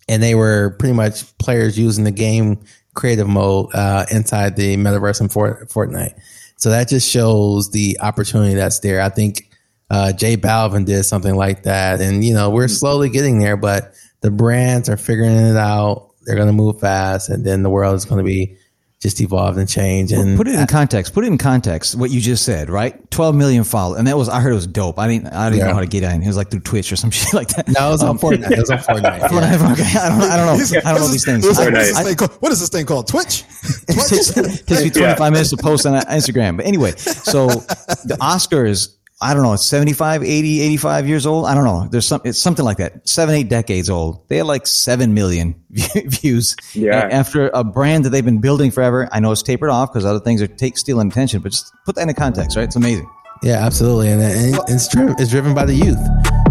[0.08, 2.60] and they were pretty much players using the game
[2.94, 6.14] creative mode uh, inside the metaverse in Fortnite.
[6.56, 9.00] So that just shows the opportunity that's there.
[9.00, 9.50] I think
[9.90, 13.92] uh, Jay Balvin did something like that, and you know we're slowly getting there, but
[14.20, 16.10] the brands are figuring it out.
[16.22, 18.56] They're going to move fast, and then the world is going to be
[19.02, 20.10] just evolve and change.
[20.10, 21.12] And Put it in context.
[21.12, 21.94] Put it in context.
[21.96, 22.98] What you just said, right?
[23.10, 24.98] Twelve million followers, and that was I heard it was dope.
[24.98, 25.28] I didn't.
[25.28, 25.68] I didn't Yeah.
[25.68, 26.22] know how to get in.
[26.22, 27.68] It was like through Twitch or some shit like that.
[27.68, 28.50] no, it was on um, Fortnite.
[28.52, 29.02] It was on Fortnite.
[29.20, 29.28] yeah.
[29.28, 29.98] Fortnite, okay.
[29.98, 30.22] I don't.
[30.22, 30.54] I don't know.
[30.54, 31.44] He's- I don't know these things.
[31.44, 33.08] what is- I- what is this I- thing called- what is this thing called?
[33.08, 33.44] Twitch?
[33.88, 34.32] It takes,
[34.64, 36.56] takes me 25 minutes to post on Instagram.
[36.56, 41.46] But anyway, so the Oscars, I don't know, it's 75, 80, 85 years old.
[41.46, 41.88] I don't know.
[41.88, 43.08] There's some, it's something like that.
[43.08, 44.28] Seven, eight decades old.
[44.28, 46.54] They had like 7 million views.
[46.74, 47.08] Yeah.
[47.10, 49.08] After a brand that they've been building forever.
[49.10, 51.94] I know it's tapered off because other things are take stealing attention, but just put
[51.94, 52.64] that into context, right?
[52.64, 53.10] It's amazing.
[53.42, 55.98] Yeah, absolutely, and, and it's driven it's driven by the youth,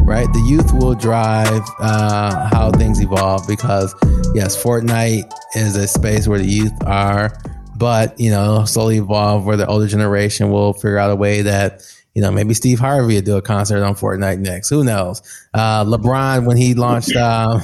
[0.02, 0.28] right?
[0.34, 3.94] The youth will drive uh, how things evolve because
[4.36, 7.36] yes, Fortnite is a space where the youth are,
[7.76, 11.82] but you know, slowly evolve where the older generation will figure out a way that
[12.16, 14.70] you know maybe Steve Harvey will do a concert on Fortnite next.
[14.70, 15.22] Who knows?
[15.54, 17.60] Uh, LeBron when he launched uh,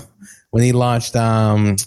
[0.51, 1.77] when he launched um,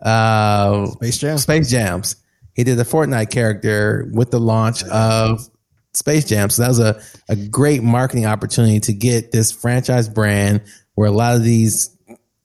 [0.00, 1.38] uh, Space Jam.
[1.38, 2.16] Space Jams.
[2.54, 5.48] He did a Fortnite character with the launch of
[5.92, 6.50] Space Jam.
[6.50, 10.62] So that was a, a great marketing opportunity to get this franchise brand
[10.94, 11.90] where a lot of these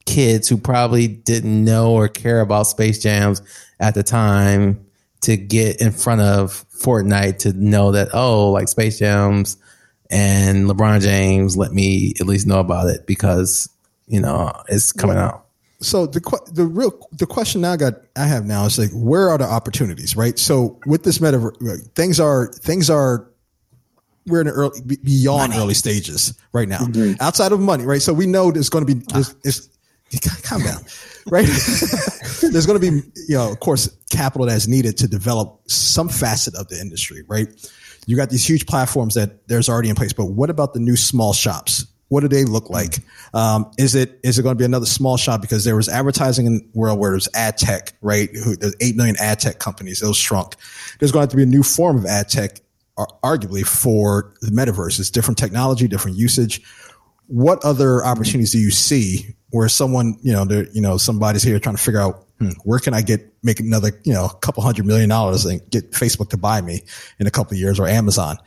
[0.06, 3.44] kids who probably didn't know or care about Space Jams
[3.80, 4.84] at the time
[5.22, 9.58] to get in front of Fortnite to know that, oh, like Space Jams
[10.10, 13.70] and LeBron James, let me at least know about it because,
[14.08, 15.46] you know, it's coming out.
[15.82, 16.20] So the
[16.52, 19.46] the real the question now I got I have now is like where are the
[19.46, 20.38] opportunities, right?
[20.38, 23.30] So with this metaverse, things are things are
[24.28, 26.86] we're in the early be- beyond early stages right now.
[27.22, 28.02] Outside of money, right?
[28.02, 29.70] So we know there's going to be there's, it's,
[30.44, 30.82] calm down,
[31.28, 31.46] right?
[32.42, 36.56] there's going to be you know of course capital that's needed to develop some facet
[36.56, 37.48] of the industry, right?
[38.08, 40.96] You got these huge platforms that there's already in place, but what about the new
[40.96, 41.86] small shops?
[42.08, 43.00] What do they look like?
[43.36, 46.48] Um, is it is it going to be another small shop because there was advertising
[46.48, 48.36] in the world where there's ad tech, right?
[48.36, 50.56] Who, there's eight million ad tech companies; those shrunk.
[50.98, 52.62] There's going to have to be a new form of ad tech,
[53.24, 55.00] arguably for the metaverse.
[55.00, 56.64] It's different technology, different usage.
[57.28, 61.60] What other opportunities do you see where someone, you know, there, you know, somebody's here
[61.60, 64.64] trying to figure out hmm, where can I get make another, you know, a couple
[64.64, 66.82] hundred million dollars and get Facebook to buy me
[67.20, 68.38] in a couple of years or Amazon?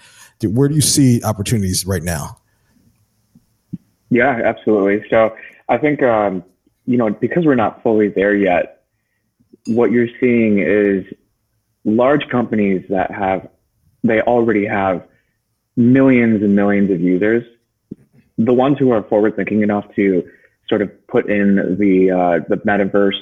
[0.43, 2.37] Where do you see opportunities right now?
[4.11, 5.05] Yeah, absolutely.
[5.09, 5.35] So
[5.69, 6.45] I think, um,
[6.85, 8.85] you know, because we're not fully there yet,
[9.67, 11.05] what you're seeing is
[11.85, 13.49] large companies that have,
[14.03, 15.07] they already have
[15.77, 17.45] millions and millions of users.
[18.37, 20.29] The ones who are forward thinking enough to
[20.73, 23.21] sort of put in the, uh, the metaverse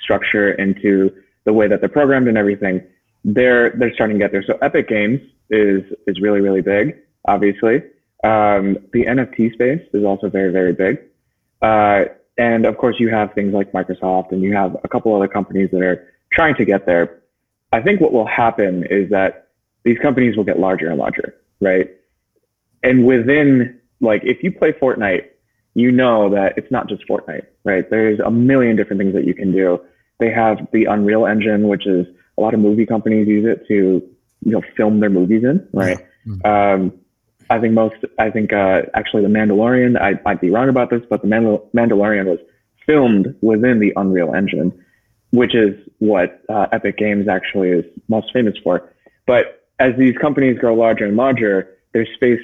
[0.00, 1.10] structure into
[1.44, 2.80] the way that they're programmed and everything,
[3.24, 4.44] they're, they're starting to get there.
[4.46, 7.78] So Epic Games is, is really, really big, obviously.
[8.22, 11.00] Um, the NFT space is also very, very big.
[11.60, 12.04] Uh,
[12.38, 15.70] and of course, you have things like Microsoft and you have a couple other companies
[15.72, 17.22] that are trying to get there.
[17.72, 19.48] I think what will happen is that
[19.84, 21.90] these companies will get larger and larger, right?
[22.84, 25.24] And within, like, if you play Fortnite,
[25.78, 27.88] you know that it's not just Fortnite, right?
[27.88, 29.80] There's a million different things that you can do.
[30.18, 32.04] They have the Unreal Engine, which is
[32.36, 34.02] a lot of movie companies use it to,
[34.40, 35.98] you know, film their movies in, right?
[36.44, 36.92] Um,
[37.48, 41.02] I think most, I think, uh, actually the Mandalorian, I might be wrong about this,
[41.08, 42.40] but the Mandal- Mandalorian was
[42.84, 44.72] filmed within the Unreal Engine,
[45.30, 48.92] which is what uh, Epic Games actually is most famous for.
[49.26, 52.40] But as these companies grow larger and larger, there's space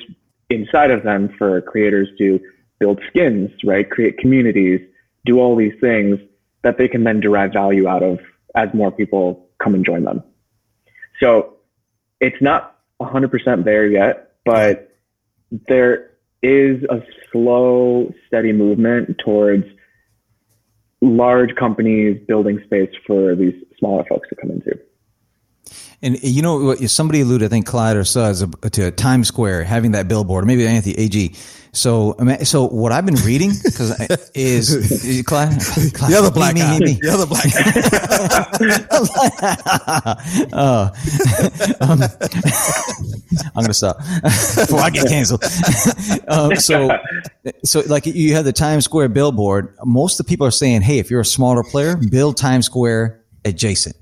[0.50, 2.38] inside of them for creators to
[2.78, 3.88] build skins, right?
[3.88, 4.80] Create communities,
[5.24, 6.18] do all these things
[6.62, 8.18] that they can then derive value out of
[8.54, 10.22] as more people come and join them.
[11.20, 11.56] So
[12.20, 14.96] it's not 100% there yet, but
[15.68, 16.10] there
[16.42, 19.64] is a slow, steady movement towards
[21.00, 24.78] large companies building space for these smaller folks to come into.
[26.04, 26.78] And you know what?
[26.90, 30.44] Somebody alluded, I think Clyde or Suz, to Times Square having that billboard.
[30.44, 31.34] or Maybe Anthony AG.
[31.72, 32.14] So,
[32.44, 33.98] so what I've been reading because
[34.34, 35.58] is, is Clyde,
[35.94, 36.98] Clyde, the other black me, guy, me, me.
[37.00, 37.50] the other black
[40.30, 40.46] guy.
[40.52, 40.90] uh,
[43.40, 45.42] um, I'm gonna stop before I get canceled.
[46.28, 46.90] um, so,
[47.64, 49.74] so like you have the Times Square billboard.
[49.84, 53.24] Most of the people are saying, "Hey, if you're a smaller player, build Times Square
[53.44, 53.96] adjacent."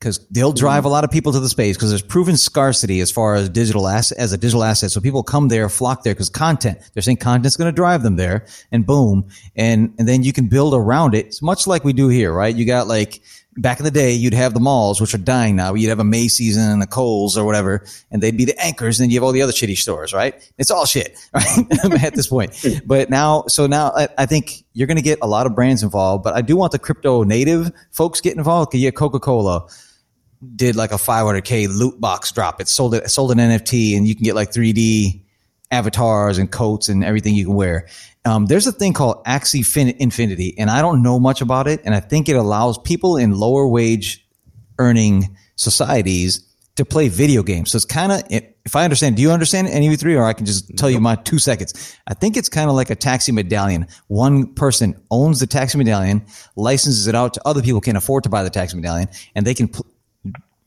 [0.00, 3.10] Because they'll drive a lot of people to the space because there's proven scarcity as
[3.10, 4.90] far as digital asset as a digital asset.
[4.90, 6.78] So people come there, flock there because content.
[6.94, 10.48] They're saying content's going to drive them there, and boom, and and then you can
[10.48, 11.26] build around it.
[11.26, 12.54] It's much like we do here, right?
[12.54, 13.20] You got like
[13.58, 15.74] back in the day, you'd have the malls, which are dying now.
[15.74, 18.98] You'd have a Macy's and a Kohl's or whatever, and they'd be the anchors.
[18.98, 20.34] And then you have all the other shitty stores, right?
[20.56, 21.58] It's all shit, right?
[22.02, 22.56] At this point.
[22.86, 25.82] But now, so now I, I think you're going to get a lot of brands
[25.82, 28.72] involved, but I do want the crypto native folks get involved.
[28.72, 29.68] You get Coca-Cola
[30.56, 32.60] did like a 500k loot box drop.
[32.60, 35.22] It sold it sold an NFT, and you can get like 3D
[35.70, 37.88] avatars and coats and everything you can wear.
[38.24, 41.80] Um, there's a thing called Axie fin- Infinity, and I don't know much about it,
[41.84, 44.26] and I think it allows people in lower wage
[44.78, 47.70] earning societies to play video games.
[47.70, 50.24] So it's kind of, if I understand, do you understand any of you three, or
[50.24, 51.96] I can just tell you my two seconds?
[52.06, 53.86] I think it's kind of like a taxi medallion.
[54.08, 56.24] One person owns the taxi medallion,
[56.56, 59.54] licenses it out to other people can afford to buy the taxi medallion, and they
[59.54, 59.86] can pl-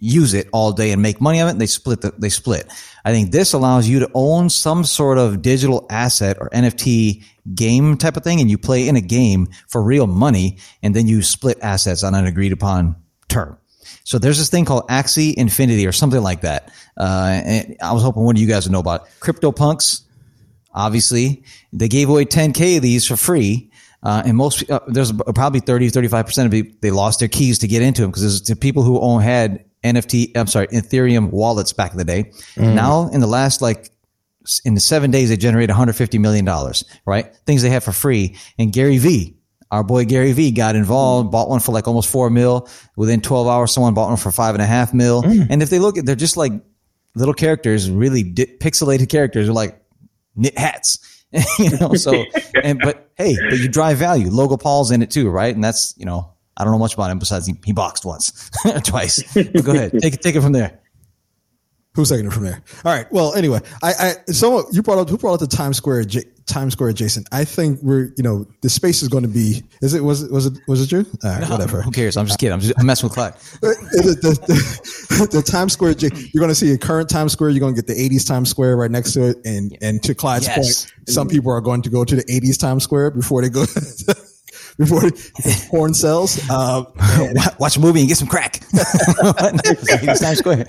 [0.03, 1.57] use it all day and make money on it.
[1.57, 2.67] they split the, they split.
[3.05, 7.23] I think this allows you to own some sort of digital asset or NFT
[7.55, 8.41] game type of thing.
[8.41, 12.15] And you play in a game for real money and then you split assets on
[12.15, 12.97] an agreed upon
[13.29, 13.57] term.
[14.03, 16.69] So there's this thing called Axie Infinity or something like that.
[16.97, 19.11] Uh, and I was hoping one of you guys would know about it.
[19.21, 20.01] CryptoPunks.
[20.73, 23.71] Obviously, they gave away 10k of these for free.
[24.01, 27.67] Uh, and most, uh, there's probably 30, 35% of it, they lost their keys to
[27.67, 31.73] get into them because there's the people who own had NFT, I'm sorry, Ethereum wallets
[31.73, 32.31] back in the day.
[32.55, 32.73] Mm.
[32.73, 33.89] Now in the last like
[34.65, 37.33] in the seven days, they generate 150 million dollars, right?
[37.45, 38.37] Things they have for free.
[38.57, 39.35] And Gary V,
[39.71, 42.67] our boy Gary V got involved, bought one for like almost four mil.
[42.95, 45.23] Within 12 hours, someone bought one for five and a half mil.
[45.23, 45.47] Mm.
[45.49, 46.53] And if they look at, they're just like
[47.15, 49.81] little characters, really di- pixelated characters, are like
[50.35, 51.25] knit hats.
[51.59, 52.25] you know, so,
[52.63, 54.29] and, but hey, but you drive value.
[54.29, 55.53] Logan Paul's in it too, right?
[55.53, 58.51] And that's, you know, I don't know much about him besides he, he boxed once,
[58.83, 59.23] twice.
[59.33, 60.79] But go ahead, take it, take it from there.
[61.95, 62.63] Who's taking it from there?
[62.83, 63.11] All right.
[63.11, 66.05] Well, anyway, I, I so you brought up who brought up the Times Square
[66.47, 67.27] Times Square adjacent.
[67.31, 69.63] I think we're you know the space is going to be.
[69.83, 71.05] Is it was it was it was it you?
[71.23, 71.83] All right, no, whatever.
[71.83, 72.17] Who cares?
[72.17, 72.53] I'm just kidding.
[72.53, 73.33] I'm just I'm messing with Clyde.
[73.33, 75.95] Uh, the, the, the, the, Times Square.
[75.99, 77.51] You're going to see a current Times Square.
[77.51, 80.15] You're going to get the 80s Times Square right next to it, and and to
[80.15, 80.85] Clyde's yes.
[80.85, 83.65] point, some people are going to go to the 80s Times Square before they go.
[84.77, 85.03] before
[85.69, 86.39] porn sells.
[86.49, 86.83] Uh,
[87.59, 88.59] watch a movie and get some crack.
[90.19, 90.65] Times Square.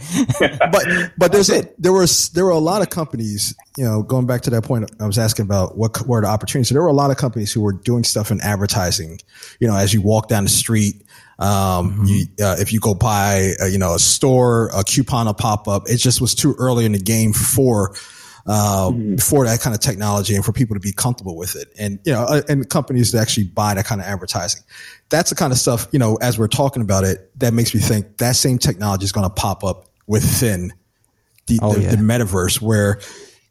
[0.71, 3.55] but but there's a, there was there were a lot of companies.
[3.79, 6.69] You know, going back to that point, I was asking about what were the opportunities.
[6.69, 9.21] So there were a lot of companies who were doing stuff in advertising.
[9.59, 11.03] You know, as you walk down the street.
[11.37, 12.05] Um, mm-hmm.
[12.05, 15.67] you, uh, if you go buy, uh, you know, a store, a coupon, a pop
[15.67, 17.97] up, it just was too early in the game for
[18.47, 19.17] uh, mm-hmm.
[19.17, 21.73] for that kind of technology and for people to be comfortable with it.
[21.79, 24.63] And, you know, uh, and companies to actually buy that kind of advertising.
[25.09, 27.81] That's the kind of stuff, you know, as we're talking about it, that makes me
[27.81, 30.73] think that same technology is going to pop up within
[31.47, 31.91] the, oh, the, yeah.
[31.91, 33.01] the metaverse where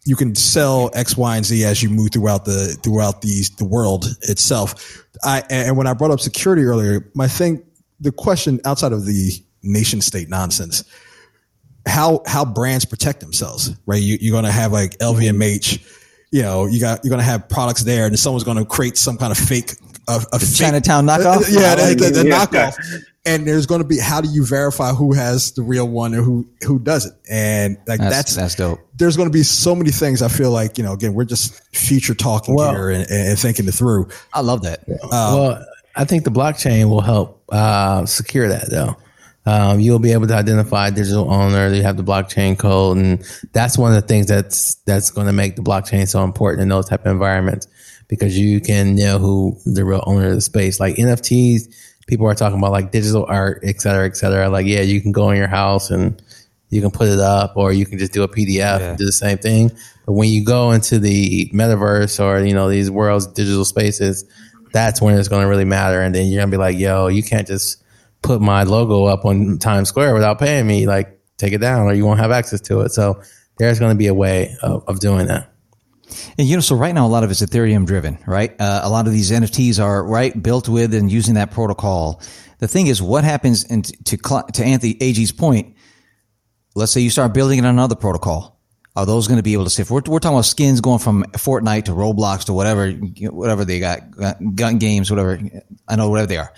[0.06, 3.66] you can sell X, Y, and Z as you move throughout the throughout the the
[3.66, 5.06] world itself.
[5.24, 7.64] I and when I brought up security earlier, my thing,
[8.00, 10.84] the question outside of the nation state nonsense
[11.86, 14.02] how how brands protect themselves, right?
[14.02, 15.82] You, you're going to have like LVMH,
[16.32, 18.98] you know, you got you're going to have products there, and someone's going to create
[18.98, 19.74] some kind of fake,
[20.08, 21.44] a, a fake, Chinatown knockoff.
[21.44, 22.46] Uh, yeah, the, the, the yeah.
[22.46, 23.04] knockoff.
[23.26, 26.26] And there's going to be how do you verify who has the real one and
[26.26, 27.14] who who does it?
[27.30, 28.80] And like that's that's, that's dope.
[28.96, 30.22] There's going to be so many things.
[30.22, 33.66] I feel like you know, again, we're just future talking well, here and, and, thinking
[33.66, 34.10] it through.
[34.34, 34.82] I love that.
[34.90, 35.66] Um, well,
[35.96, 38.98] I think the blockchain will help uh, secure that though.
[39.46, 41.74] Um, you'll be able to identify digital owner.
[41.74, 45.34] You have the blockchain code, and that's one of the things that's that's going to
[45.34, 47.68] make the blockchain so important in those type of environments
[48.08, 50.80] because you can know who the real owner of the space.
[50.80, 51.74] Like NFTs,
[52.08, 54.50] people are talking about like digital art, et cetera, et cetera.
[54.50, 56.22] Like, yeah, you can go in your house and
[56.70, 58.80] you can put it up, or you can just do a PDF yeah.
[58.80, 59.72] and do the same thing.
[60.06, 64.26] But when you go into the metaverse or you know these world's digital spaces,
[64.72, 66.02] that's when it's going to really matter.
[66.02, 67.83] And then you're going to be like, yo, you can't just
[68.24, 71.94] put my logo up on Times Square without paying me, like take it down or
[71.94, 72.90] you won't have access to it.
[72.90, 73.22] So
[73.60, 75.50] there's going to be a way of, of doing that.
[76.38, 78.60] And you know, so right now a lot of it's Ethereum driven, right?
[78.60, 82.22] Uh, a lot of these NFTs are right built with and using that protocol.
[82.60, 83.66] The thing is, what happens?
[83.66, 85.76] And to to Anthony Ag's point,
[86.76, 88.60] let's say you start building it on another protocol.
[88.96, 89.84] Are those going to be able to say?
[89.90, 94.02] We're, we're talking about skins going from Fortnite to Roblox to whatever, whatever they got,
[94.56, 95.40] gun games, whatever.
[95.88, 96.54] I know whatever they are.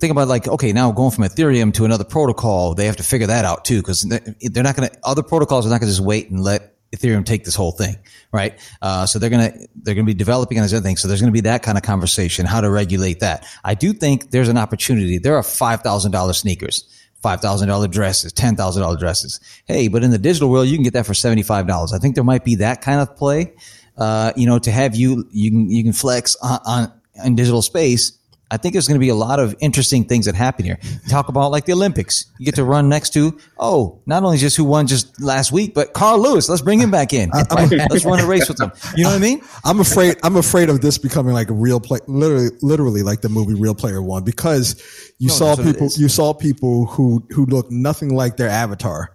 [0.00, 3.26] Think about like, okay, now going from Ethereum to another protocol, they have to figure
[3.26, 4.98] that out too, because they're not going to.
[5.04, 7.96] Other protocols are not going to just wait and let Ethereum take this whole thing,
[8.32, 8.58] right?
[8.80, 11.00] Uh, so they're gonna they're gonna be developing on these other things.
[11.00, 13.46] So there's gonna be that kind of conversation, how to regulate that.
[13.64, 15.18] I do think there's an opportunity.
[15.18, 16.88] There are five thousand dollar sneakers
[17.24, 19.40] $5,000 dresses, $10,000 dresses.
[19.64, 21.94] Hey, but in the digital world, you can get that for $75.
[21.94, 23.54] I think there might be that kind of play,
[23.96, 26.92] uh, you know, to have you, you can, you can flex on, on
[27.24, 28.18] in digital space
[28.54, 30.78] I think there's going to be a lot of interesting things that happen here.
[31.08, 32.26] Talk about like the Olympics.
[32.38, 35.74] You get to run next to, oh, not only just who won just last week,
[35.74, 36.48] but Carl Lewis.
[36.48, 37.30] Let's bring him back in.
[37.50, 38.70] Let's run a race with him.
[38.96, 39.42] You know what I mean?
[39.64, 43.28] I'm afraid, I'm afraid of this becoming like a real play, literally, literally like the
[43.28, 44.80] movie Ready Player One, because
[45.18, 49.12] you no, saw people, you saw people who, who look nothing like their avatar.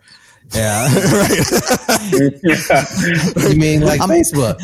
[0.53, 1.29] Yeah, right.
[3.49, 4.59] you mean like I'm, Facebook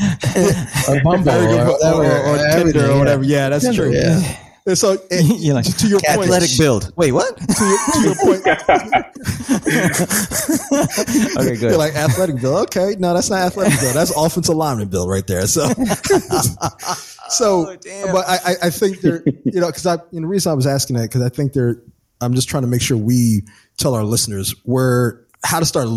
[0.90, 3.24] or Bumble or, or, or, or Tinder or whatever?
[3.24, 3.94] Yeah, that's Tinder, true.
[3.94, 4.45] Yeah.
[4.68, 6.92] And so, and you like to your point, athletic build.
[6.96, 7.38] Wait, what?
[7.38, 8.48] to, your, to your point.
[11.38, 11.62] okay, good.
[11.62, 12.68] You're like athletic build.
[12.68, 13.96] Okay, no, that's not athletic build.
[13.96, 15.46] That's offensive lineman build right there.
[15.46, 15.68] So,
[17.30, 17.78] so, oh,
[18.12, 20.66] but I, I think there, you know, because I, you know, the reason I was
[20.66, 21.80] asking that because I think there,
[22.22, 23.44] I'm just trying to make sure we
[23.78, 25.90] tell our listeners where how to start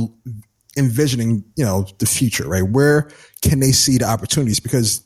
[0.77, 2.63] envisioning, you know, the future, right?
[2.63, 3.09] Where
[3.41, 4.61] can they see the opportunities?
[4.61, 5.03] Because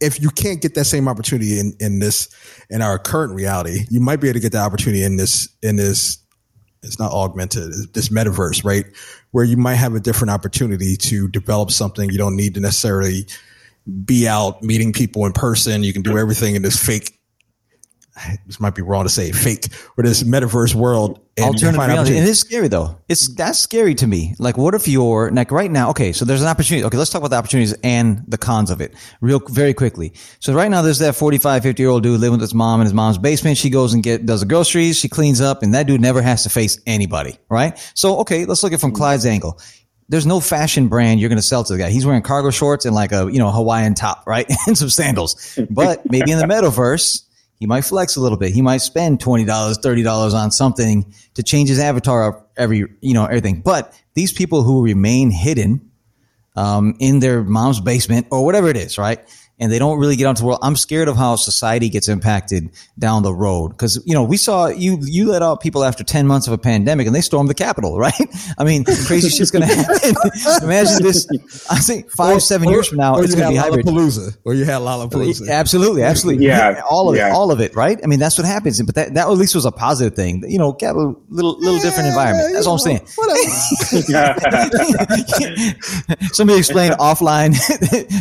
[0.00, 2.28] if you can't get that same opportunity in, in this
[2.70, 5.76] in our current reality, you might be able to get that opportunity in this in
[5.76, 6.18] this
[6.82, 8.86] it's not augmented this metaverse, right?
[9.32, 12.08] Where you might have a different opportunity to develop something.
[12.10, 13.26] You don't need to necessarily
[14.04, 15.82] be out meeting people in person.
[15.84, 17.19] You can do everything in this fake
[18.46, 22.18] this might be wrong to say fake or this metaverse world alternative reality.
[22.18, 22.98] And it's scary though.
[23.08, 24.34] It's that's scary to me.
[24.38, 26.84] Like what if you're like right now okay so there's an opportunity.
[26.84, 30.12] Okay let's talk about the opportunities and the cons of it real very quickly.
[30.40, 32.86] So right now there's that 45 50 year old dude living with his mom in
[32.86, 33.56] his mom's basement.
[33.56, 34.98] She goes and get does the groceries.
[34.98, 37.78] She cleans up and that dude never has to face anybody right?
[37.94, 39.58] So okay let's look at it from clyde's angle.
[40.08, 41.90] There's no fashion brand you're going to sell to the guy.
[41.90, 44.44] He's wearing cargo shorts and like a, you know, Hawaiian top, right?
[44.66, 45.56] and some sandals.
[45.70, 47.22] But maybe in the metaverse,
[47.60, 48.52] he might flex a little bit.
[48.52, 53.26] He might spend $20, $30 on something to change his avatar up every, you know,
[53.26, 53.60] everything.
[53.60, 55.90] But these people who remain hidden,
[56.56, 59.20] um, in their mom's basement or whatever it is, right?
[59.60, 60.58] And they don't really get onto the world.
[60.62, 63.76] I'm scared of how society gets impacted down the road.
[63.76, 66.58] Cause, you know, we saw you, you let out people after 10 months of a
[66.58, 68.14] pandemic and they stormed the Capitol, right?
[68.58, 70.14] I mean, crazy shit's going to happen.
[70.62, 71.28] Imagine this,
[71.70, 73.84] I think five, or, seven or, years from now, it's going to be hybrid.
[73.84, 75.48] Lollapalooza, or you had Lollapalooza.
[75.48, 76.02] Absolutely.
[76.02, 76.46] Absolutely.
[76.46, 76.80] Yeah.
[76.88, 77.28] All of yeah.
[77.28, 78.00] it, all of it, right?
[78.02, 78.80] I mean, that's what happens.
[78.82, 80.42] But that, that at least was a positive thing.
[80.48, 82.54] You know, get a little, little yeah, different environment.
[82.54, 83.06] That's all I'm saying.
[86.32, 87.54] Somebody explain offline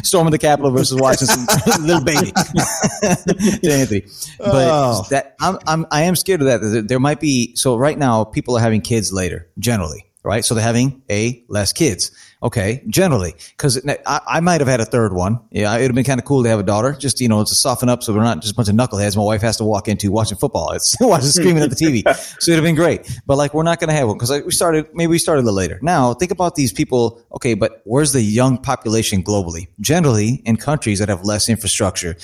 [0.06, 1.00] storming the Capitol versus
[1.80, 4.02] little baby to Anthony.
[4.38, 5.06] But oh.
[5.10, 6.86] that I'm, I'm I am scared of that.
[6.88, 10.46] There might be so right now people are having kids later generally, right?
[10.46, 12.12] So they're having a less kids.
[12.42, 15.42] Okay, generally, because I, I, might have had a third one.
[15.52, 17.54] Yeah, it'd have been kind of cool to have a daughter, just you know, to
[17.54, 19.18] soften up, so we're not just a bunch of knuckleheads.
[19.18, 20.72] My wife has to walk into watching football.
[20.72, 22.04] It's watching screaming at the TV.
[22.40, 23.20] So it'd have been great.
[23.26, 24.88] But like, we're not going to have one because we started.
[24.94, 25.80] Maybe we started a little later.
[25.82, 27.22] Now think about these people.
[27.34, 29.68] Okay, but where's the young population globally?
[29.82, 32.16] Generally, in countries that have less infrastructure,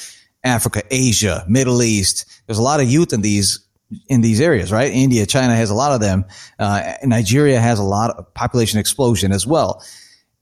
[0.46, 2.26] Africa, Asia, Middle East.
[2.46, 3.65] There's a lot of youth in these
[4.08, 4.92] in these areas, right?
[4.92, 6.26] India, China has a lot of them.
[6.58, 9.84] Uh, Nigeria has a lot of population explosion as well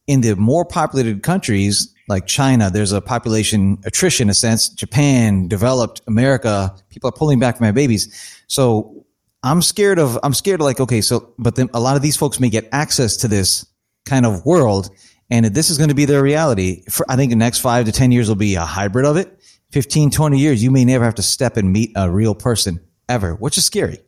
[0.08, 4.68] in the more populated countries like China, there's a population attrition in a sense.
[4.70, 8.44] Japan, developed America, people are pulling back from their babies.
[8.48, 9.06] So
[9.42, 12.18] I'm scared of, I'm scared of like, okay, so, but then a lot of these
[12.18, 13.66] folks may get access to this
[14.06, 14.90] kind of world
[15.30, 16.84] and this is going to be their reality.
[16.90, 19.40] For, I think the next five to 10 years will be a hybrid of it.
[19.72, 23.36] 15, 20 years, you may never have to step and meet a real person ever,
[23.36, 24.00] which is scary,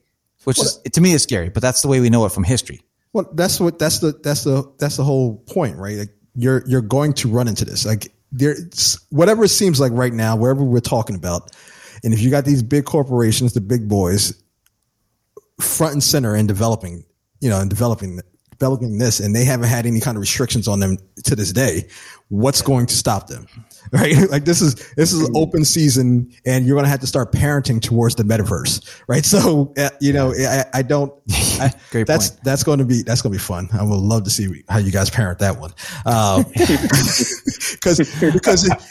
[0.43, 2.43] which well, is, to me is scary, but that's the way we know it from
[2.43, 2.81] history.
[3.13, 5.97] Well, that's what that's the that's the that's the whole point, right?
[5.97, 7.85] Like you're you're going to run into this.
[7.85, 8.55] Like there,
[9.09, 11.51] whatever it seems like right now, wherever we're talking about,
[12.03, 14.41] and if you got these big corporations, the big boys,
[15.59, 17.05] front and center in developing,
[17.39, 18.19] you know, in developing
[18.51, 21.87] developing this, and they haven't had any kind of restrictions on them to this day,
[22.29, 23.47] what's going to stop them?
[23.91, 24.29] right?
[24.29, 27.81] like this is this is open season, and you're going to have to start parenting
[27.81, 29.25] towards the metaverse, right?
[29.35, 31.11] So uh, you know, I, I don't.
[31.59, 32.43] I, Great that's point.
[32.45, 33.67] that's going to be that's going to be fun.
[33.73, 35.71] I would love to see how you guys parent that one,
[36.05, 38.81] because um, because if,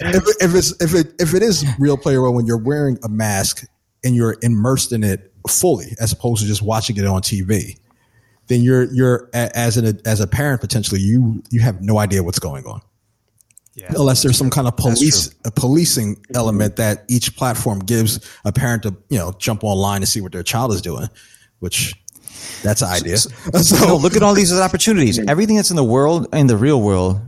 [0.41, 3.65] if it's if it if it is Ready Player One when you're wearing a mask
[4.03, 7.79] and you're immersed in it fully, as opposed to just watching it on TV
[8.49, 12.39] then you're you're as an as a parent potentially you you have no idea what's
[12.39, 12.81] going on.
[13.77, 18.53] Yeah, unless there's some kind of police a policing element that each platform gives a
[18.53, 21.09] parent to you know jump online and see what their child is doing,
[21.59, 21.95] which
[22.63, 23.17] that's an idea.
[23.17, 25.19] So, so no, look at all these opportunities.
[25.29, 27.21] Everything that's in the world, in the real world,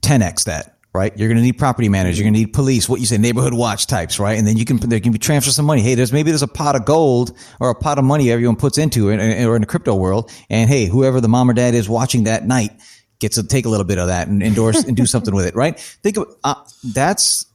[0.00, 1.16] 10x that right?
[1.16, 2.18] You're going to need property managers.
[2.18, 2.88] You're going to need police.
[2.88, 4.38] What you say, neighborhood watch types, right?
[4.38, 5.82] And then you can there can be transfer some money.
[5.82, 8.78] Hey, there's maybe there's a pot of gold or a pot of money everyone puts
[8.78, 10.32] into it, or in the crypto world.
[10.48, 12.72] And hey, whoever the mom or dad is watching that night
[13.18, 15.54] gets to take a little bit of that and endorse and do something with it,
[15.54, 15.78] right?
[16.02, 16.54] Think of uh,
[16.84, 17.46] that's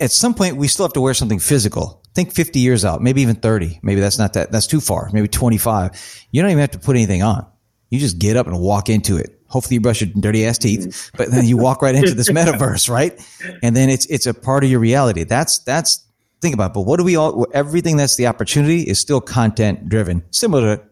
[0.00, 2.02] at some point we still have to wear something physical.
[2.14, 3.80] Think 50 years out, maybe even 30.
[3.82, 4.52] Maybe that's not that.
[4.52, 5.08] That's too far.
[5.12, 6.26] Maybe 25.
[6.30, 7.46] You don't even have to put anything on.
[7.88, 9.38] You just get up and walk into it.
[9.46, 12.88] Hopefully you brush your dirty ass teeth, but then you walk right into this metaverse,
[12.88, 13.20] right?
[13.62, 15.24] And then it's it's a part of your reality.
[15.24, 16.06] That's that's
[16.40, 16.70] think about.
[16.70, 16.74] It.
[16.74, 17.46] But what do we all?
[17.52, 20.82] Everything that's the opportunity is still content driven, similar to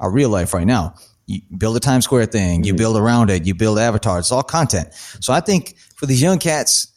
[0.00, 0.94] our real life right now
[1.26, 2.78] you build a Times Square thing, you mm-hmm.
[2.78, 4.26] build around it, you build avatars.
[4.26, 4.92] It's all content.
[5.20, 6.88] So I think for these young cats,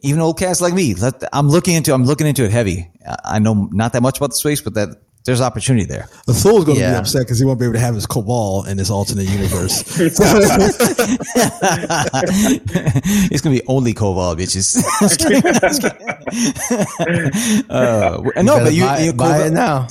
[0.00, 2.90] even old cats like me, let, I'm looking into I'm looking into it heavy.
[3.24, 4.88] I know not that much about the space, but that
[5.24, 6.08] there's opportunity there.
[6.26, 6.92] The fool's going to yeah.
[6.92, 9.98] be upset because he won't be able to have his Koval in his alternate universe.
[10.00, 10.18] it's
[13.40, 14.76] going to be only Koval, bitches.
[17.70, 19.86] uh, no, but you, buy, you buy it now.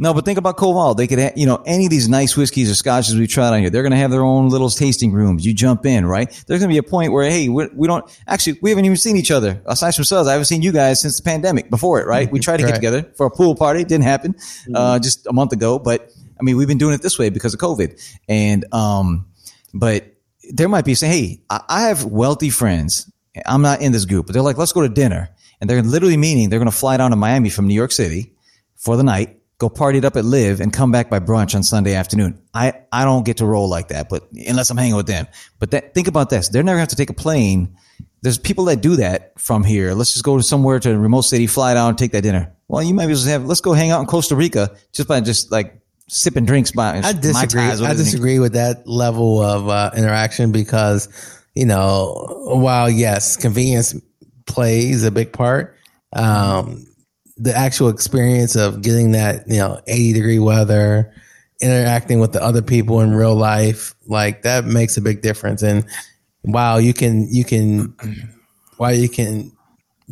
[0.00, 0.96] No, but think about Koval.
[0.96, 3.60] They could, have, you know, any of these nice whiskeys or scotches we've tried on
[3.60, 3.70] here.
[3.70, 5.44] They're going to have their own little tasting rooms.
[5.44, 6.28] You jump in, right?
[6.46, 8.96] There's going to be a point where, hey, we, we, don't actually, we haven't even
[8.96, 10.28] seen each other aside from ourselves.
[10.28, 12.30] I haven't seen you guys since the pandemic before it, right?
[12.30, 12.70] We tried to right.
[12.70, 13.80] get together for a pool party.
[13.80, 14.76] It didn't happen, mm-hmm.
[14.76, 15.80] uh, just a month ago.
[15.80, 18.00] But I mean, we've been doing it this way because of COVID.
[18.28, 19.26] And, um,
[19.74, 20.14] but
[20.52, 23.10] there might be saying, hey, I, I have wealthy friends.
[23.46, 25.30] I'm not in this group, but they're like, let's go to dinner.
[25.60, 28.32] And they're literally meaning they're going to fly down to Miami from New York City
[28.76, 31.62] for the night go party it up at LIV and come back by brunch on
[31.62, 32.40] Sunday afternoon.
[32.54, 35.26] I, I don't get to roll like that, but unless I'm hanging with them.
[35.58, 36.48] But that, think about this.
[36.48, 37.76] They're never going to have to take a plane.
[38.22, 39.94] There's people that do that from here.
[39.94, 42.52] Let's just go to somewhere to a remote city, fly down, take that dinner.
[42.68, 45.08] Well, you might be able to have, let's go hang out in Costa Rica just
[45.08, 47.62] by just like sipping drinks by I disagree.
[47.62, 51.08] I disagree with that level of uh, interaction because,
[51.54, 53.94] you know, while yes, convenience
[54.46, 55.76] plays a big part,
[56.12, 56.87] um,
[57.38, 61.12] the actual experience of getting that, you know, 80 degree weather,
[61.60, 65.62] interacting with the other people in real life, like that makes a big difference.
[65.62, 65.84] And
[66.44, 67.94] wow, you can, you can,
[68.76, 69.52] while you can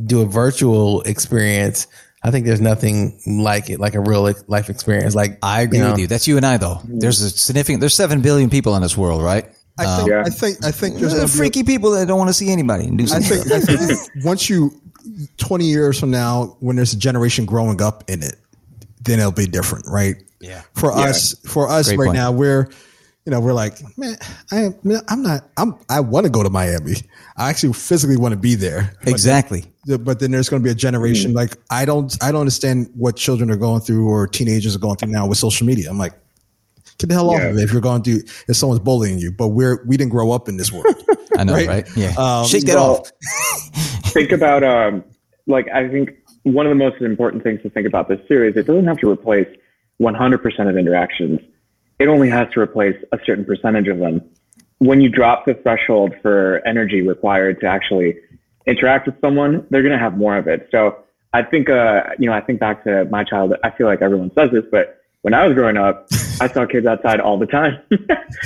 [0.05, 1.87] do a virtual experience,
[2.22, 5.14] I think there's nothing like it, like a real life experience.
[5.14, 6.07] Like I agree you know, with you.
[6.07, 6.81] That's you and I though.
[6.85, 9.47] There's a significant, there's 7 billion people in this world, right?
[9.79, 12.35] I think, um, I think, I think there's, there's freaky people that don't want to
[12.35, 12.87] see anybody.
[12.87, 14.81] And do I think, I think once you
[15.37, 18.37] 20 years from now, when there's a generation growing up in it,
[19.03, 20.17] then it'll be different, right?
[20.41, 20.63] Yeah.
[20.75, 21.05] For yeah.
[21.05, 22.17] us, for us Great right point.
[22.17, 22.69] now, we're,
[23.25, 24.17] you know, we're like, man,
[24.53, 24.69] I,
[25.09, 26.95] I'm not, I'm, I want to go to Miami.
[27.37, 28.95] I actually physically want to be there.
[29.07, 29.63] Exactly.
[29.63, 31.37] But then, but then there's going to be a generation mm.
[31.37, 34.97] like I don't, I don't understand what children are going through or teenagers are going
[34.97, 35.91] through now with social media.
[35.91, 36.15] I'm like,
[36.99, 39.33] get the hell off of it if you're going to if someone's bullying you.
[39.33, 40.97] But we're we didn't grow up in this world.
[41.39, 41.68] I know, right?
[41.68, 41.97] right?
[41.97, 43.11] Yeah, um, shake that well, off.
[44.12, 45.05] think about um,
[45.47, 46.11] like I think
[46.43, 49.11] one of the most important things to think about this is it doesn't have to
[49.11, 49.49] replace
[50.01, 51.41] 100% of interactions.
[51.99, 54.20] It only has to replace a certain percentage of them.
[54.78, 58.16] When you drop the threshold for energy required to actually
[58.66, 60.68] interact with someone, they're going to have more of it.
[60.70, 60.99] So
[61.32, 63.59] I think, uh, you know, I think back to my childhood.
[63.64, 66.07] I feel like everyone says this, but when I was growing up,
[66.41, 67.80] I saw kids outside all the time,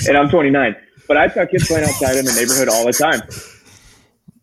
[0.09, 0.77] and I'm 29,
[1.11, 3.21] but I saw kids playing outside in the neighborhood all the time.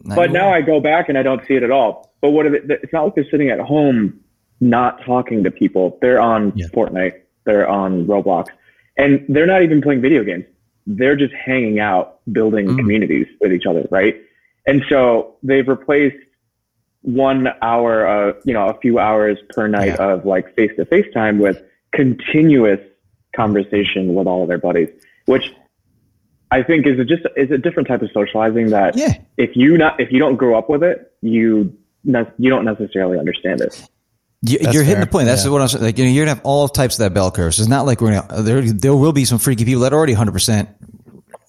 [0.04, 2.12] but now I go back and I don't see it at all.
[2.20, 4.20] But what they, it's not like they're sitting at home
[4.60, 5.98] not talking to people.
[6.02, 6.66] They're on yeah.
[6.76, 8.48] Fortnite, they're on Roblox,
[8.98, 10.44] and they're not even playing video games.
[10.86, 12.78] They're just hanging out, building mm.
[12.78, 14.22] communities with each other, right?
[14.66, 16.18] And so they've replaced
[17.04, 20.12] one hour, uh, you know, a few hours per night yeah.
[20.12, 21.64] of like face to face time with
[21.94, 22.82] continuous
[23.34, 24.90] conversation with all of their buddies,
[25.28, 25.54] which
[26.52, 29.18] I think is a just is a different type of socializing that yeah.
[29.38, 33.62] if you not if you don't grow up with it, you you don't necessarily understand
[33.62, 33.90] it.
[34.44, 35.26] You, are hitting the point.
[35.26, 35.52] That's yeah.
[35.52, 35.84] what I'm saying.
[35.84, 37.56] Like, you know, you're gonna have all types of that bell curve.
[37.56, 38.62] So it's not like we're gonna, there.
[38.62, 40.70] There will be some freaky people that are already 100 percent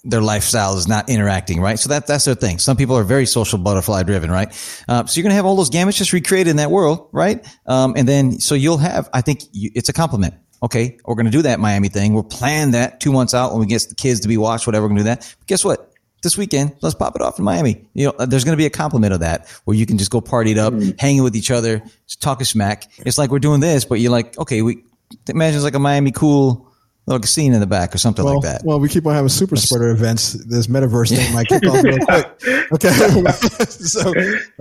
[0.05, 1.79] their lifestyle is not interacting, right?
[1.79, 2.59] So that that's their thing.
[2.59, 4.49] Some people are very social butterfly driven, right?
[4.89, 7.47] Uh, so you're gonna have all those gamuts just recreated in that world, right?
[7.67, 9.11] Um, and then so you'll have.
[9.13, 12.15] I think you, it's a compliment okay, we're going to do that Miami thing.
[12.15, 14.85] We'll plan that two months out when we get the kids to be watched, whatever.
[14.85, 15.37] We're going to do that.
[15.39, 15.93] But guess what?
[16.21, 17.89] This weekend, let's pop it off in Miami.
[17.95, 20.21] You know, there's going to be a complement of that where you can just go
[20.21, 20.91] party it up, mm-hmm.
[20.99, 21.81] hanging with each other,
[22.19, 22.91] talk a smack.
[22.99, 24.83] It's like we're doing this, but you're like, okay, we
[25.29, 26.69] imagine it's like a Miami cool
[27.09, 28.63] little scene in the back or something well, like that.
[28.65, 30.33] Well, we keep on having super spreader events.
[30.33, 32.27] This metaverse thing might kick off real quick.
[32.71, 32.91] Okay.
[33.69, 34.13] so,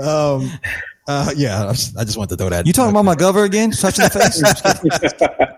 [0.02, 0.50] um,
[1.08, 2.66] uh, yeah, I just, I just want to throw that.
[2.68, 3.72] You talking about my gover again?
[3.72, 4.42] Touching the face?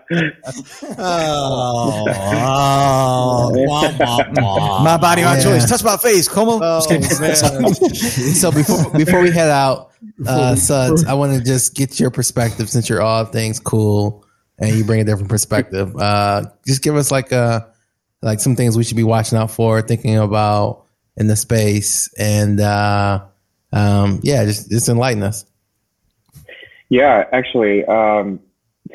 [0.98, 4.82] Oh, oh, wah, wah, wah.
[4.82, 5.42] my body, my Yeah.
[5.42, 5.68] choice.
[5.68, 6.28] Touch my face.
[6.28, 6.58] Cuomo?
[6.60, 7.74] Oh, man.
[8.34, 9.90] so before before we head out,
[10.26, 14.24] uh, Suds, I want to just get your perspective since you're all things cool
[14.58, 15.96] and you bring a different perspective.
[15.96, 17.72] Uh, just give us like a
[18.22, 20.86] like some things we should be watching out for, thinking about
[21.16, 23.24] in the space, and uh,
[23.72, 25.44] um, yeah, just just enlighten us.
[26.88, 27.84] Yeah, actually.
[27.84, 28.40] Um,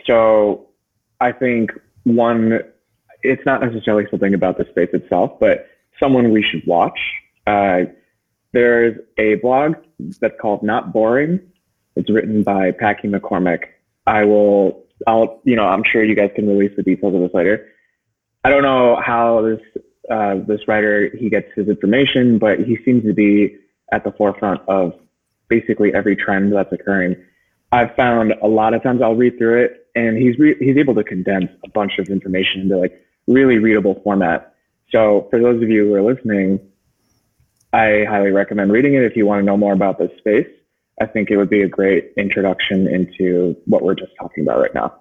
[0.05, 0.67] so
[1.19, 1.71] I think
[2.03, 2.59] one,
[3.23, 5.67] it's not necessarily something about the space itself, but
[5.99, 6.99] someone we should watch.
[7.47, 7.85] Uh,
[8.51, 9.75] there's a blog
[10.19, 11.39] that's called Not Boring.
[11.95, 13.63] It's written by Packy McCormick.
[14.05, 17.33] I will, I'll, you know, I'm sure you guys can release the details of this
[17.33, 17.69] later.
[18.43, 23.03] I don't know how this uh, this writer he gets his information, but he seems
[23.05, 23.57] to be
[23.91, 24.93] at the forefront of
[25.47, 27.15] basically every trend that's occurring.
[27.71, 30.95] I've found a lot of times I'll read through it, and he's re- he's able
[30.95, 34.55] to condense a bunch of information into like really readable format.
[34.91, 36.59] So for those of you who are listening,
[37.73, 40.47] I highly recommend reading it if you want to know more about this space.
[41.01, 44.73] I think it would be a great introduction into what we're just talking about right
[44.73, 44.95] now.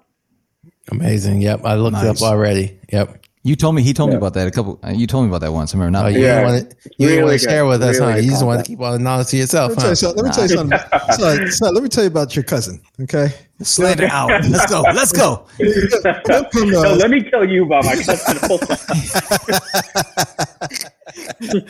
[0.91, 1.41] Amazing.
[1.43, 2.79] Yep, I looked it up already.
[2.93, 3.24] Yep.
[3.47, 4.81] You told me he told me about that a couple.
[4.83, 5.75] uh, You told me about that once.
[5.75, 6.13] I remember Oh, not.
[6.15, 8.17] you Yeah, didn't want to, you didn't want to share with us, Really huh?
[8.17, 9.97] good You just want to keep all the knowledge to yourself, Let me tell you
[9.97, 10.17] something.
[10.17, 11.13] Let me tell you something.
[11.13, 12.81] Son, son, let me tell you about your cousin.
[13.03, 13.35] Okay.
[13.63, 14.29] Slander out.
[14.49, 14.83] Let's go.
[14.83, 15.47] Let's go.
[15.59, 15.89] He'll
[16.27, 18.49] come, So uh, let me tell you about my cousin.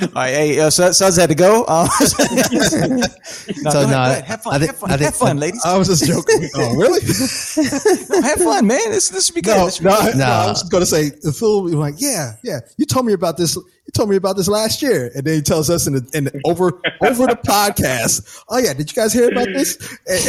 [0.03, 1.65] All right, hey, uh, Suds Suds had to go.
[1.69, 4.25] Uh, no, So, go no, go ahead.
[4.25, 4.55] have fun.
[4.55, 5.63] I think- have fun, I think- have fun ladies.
[5.65, 6.49] I was just joking.
[6.55, 7.01] Oh, really?
[8.11, 8.91] No, have fun, man.
[8.91, 9.57] This this should be good.
[9.57, 9.97] No, This should be no.
[9.97, 11.69] I, no, I was going to say the fool.
[11.69, 12.61] like, yeah, yeah.
[12.79, 13.59] You told me about this.
[13.87, 16.25] You told me about this last year, and then he tells us in the, in
[16.25, 18.43] the over over the podcast.
[18.49, 19.77] Oh yeah, did you guys hear about this?
[20.07, 20.25] And-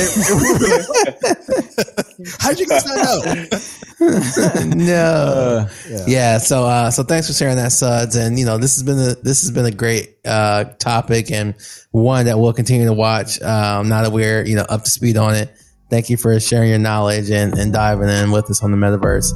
[2.39, 4.75] How did you guys not know?
[4.75, 5.67] no.
[6.05, 6.37] yeah.
[6.37, 8.15] So, uh, so thanks for sharing that, Suds.
[8.17, 11.55] And you know, this has been a this has been a great uh, topic and
[11.91, 13.41] one that we'll continue to watch.
[13.41, 15.55] Um, now that we're you know up to speed on it.
[15.89, 19.31] Thank you for sharing your knowledge and, and diving in with us on the metaverse.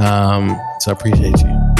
[0.00, 1.71] Um, so I appreciate you.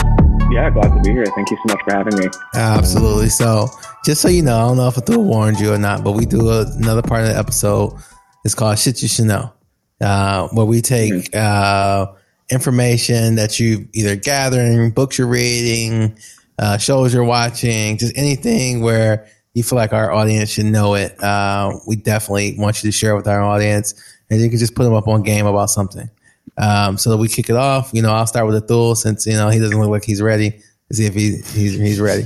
[0.53, 1.24] Yeah, glad to be here.
[1.24, 2.26] Thank you so much for having me.
[2.55, 3.30] Absolutely.
[3.30, 3.68] So,
[4.05, 6.26] just so you know, I don't know if Athul warned you or not, but we
[6.26, 7.94] do a, another part of the episode.
[8.44, 9.50] It's called "Shit You Should Know,"
[10.03, 12.09] uh, where we take uh,
[12.50, 16.18] information that you either gathering, books you're reading,
[16.59, 21.18] uh, shows you're watching, just anything where you feel like our audience should know it.
[21.22, 23.94] Uh, we definitely want you to share with our audience,
[24.28, 26.11] and you can just put them up on game about something.
[26.59, 27.90] Um, so we kick it off.
[27.93, 30.61] You know, I'll start with Athul since you know he doesn't look like he's ready.
[30.93, 32.24] See if he, he's he's ready.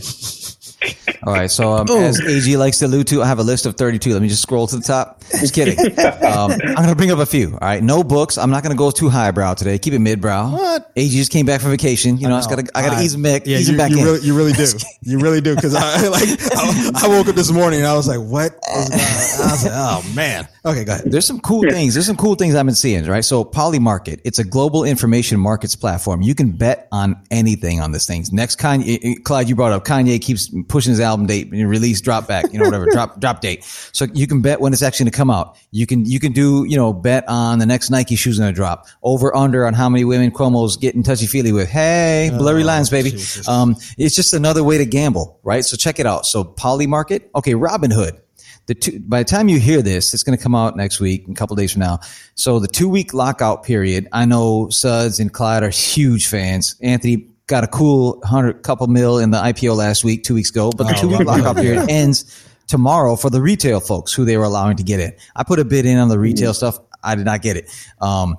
[1.22, 1.50] All right.
[1.50, 4.12] So um, as AG likes to allude to, I have a list of 32.
[4.12, 5.20] Let me just scroll to the top.
[5.30, 5.78] Just kidding.
[5.98, 7.52] um, I'm going to bring up a few.
[7.52, 7.82] All right.
[7.82, 8.38] No books.
[8.38, 9.78] I'm not going to go too highbrow today.
[9.78, 10.52] Keep it midbrow.
[10.52, 10.92] What?
[10.94, 12.18] AG just came back from vacation.
[12.18, 13.78] You know, I, just gotta, I got to ease him back, Yeah, ease you, him
[13.78, 14.04] back you in.
[14.04, 14.66] really, you really do.
[15.02, 15.54] You really do.
[15.56, 19.40] Because I like, I, I woke up this morning and I was like, "What?" is?
[19.40, 21.10] I was like, "Oh man." Okay, go ahead.
[21.10, 21.94] There's some cool things.
[21.94, 23.24] There's some cool things I've been seeing, right?
[23.24, 26.22] So Polymarket, it's a global information markets platform.
[26.22, 28.24] You can bet on anything on this thing.
[28.32, 32.26] Next Kanye, Clyde, you brought up Kanye keeps pushing his album date and release drop
[32.26, 33.64] back, you know, whatever, drop, drop date.
[33.64, 35.56] So you can bet when it's actually going to come out.
[35.70, 38.54] You can, you can do, you know, bet on the next Nike shoes going to
[38.54, 41.68] drop over under on how many women Cuomo's getting touchy feely with.
[41.68, 43.18] Hey, blurry lines, baby.
[43.48, 45.64] Um, it's just another way to gamble, right?
[45.64, 46.26] So check it out.
[46.26, 47.30] So Polymarket.
[47.34, 47.54] Okay.
[47.54, 48.20] Robinhood
[48.66, 51.26] the two, by the time you hear this, it's going to come out next week,
[51.28, 52.00] a couple days from now.
[52.34, 56.76] So the two week lockout period, I know Suds and Clyde are huge fans.
[56.82, 60.70] Anthony got a cool hundred couple mil in the IPO last week, two weeks ago,
[60.70, 64.36] but the Oh, two week lockout period ends tomorrow for the retail folks who they
[64.36, 65.12] were allowing to get in.
[65.34, 66.78] I put a bid in on the retail stuff.
[67.02, 67.70] I did not get it.
[68.00, 68.36] Um,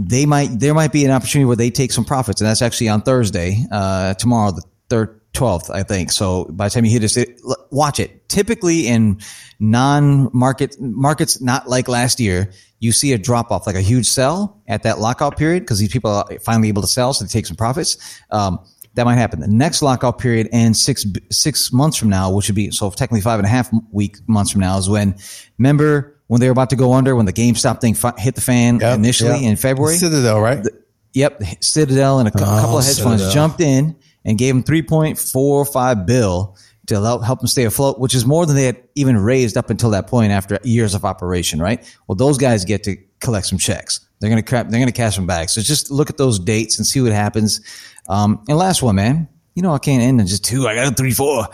[0.00, 2.88] they might there might be an opportunity where they take some profits, and that's actually
[2.88, 5.14] on Thursday, uh, tomorrow, the third.
[5.34, 6.10] 12th, I think.
[6.10, 7.40] So by the time you hear this, it,
[7.70, 8.28] watch it.
[8.28, 9.20] Typically in
[9.60, 12.50] non-market markets, not like last year,
[12.80, 15.90] you see a drop off, like a huge sell at that lockout period because these
[15.92, 17.96] people are finally able to sell, so they take some profits.
[18.30, 18.58] Um,
[18.94, 19.38] that might happen.
[19.40, 23.20] The next lockout period ends six six months from now, which would be so technically
[23.20, 25.14] five and a half week months from now is when.
[25.58, 28.40] Remember when they were about to go under when the GameStop thing fi- hit the
[28.40, 29.50] fan Yep, initially yep.
[29.50, 29.96] in February.
[29.96, 30.66] Citadel, right?
[31.14, 36.06] Yep, Citadel and a Oh, couple of hedge funds jumped in and gave them 3.45
[36.06, 36.56] bill
[36.88, 39.70] to help, help them stay afloat, which is more than they had even raised up
[39.70, 41.82] until that point after years of operation, right?
[42.06, 44.00] Well, those guys get to collect some checks.
[44.20, 44.68] They're gonna crap.
[44.68, 45.48] They're gonna cash them back.
[45.48, 47.60] So just look at those dates and see what happens.
[48.08, 49.28] Um, and last one, man.
[49.54, 50.68] You know I can't end on just two.
[50.68, 51.48] I got a three, four.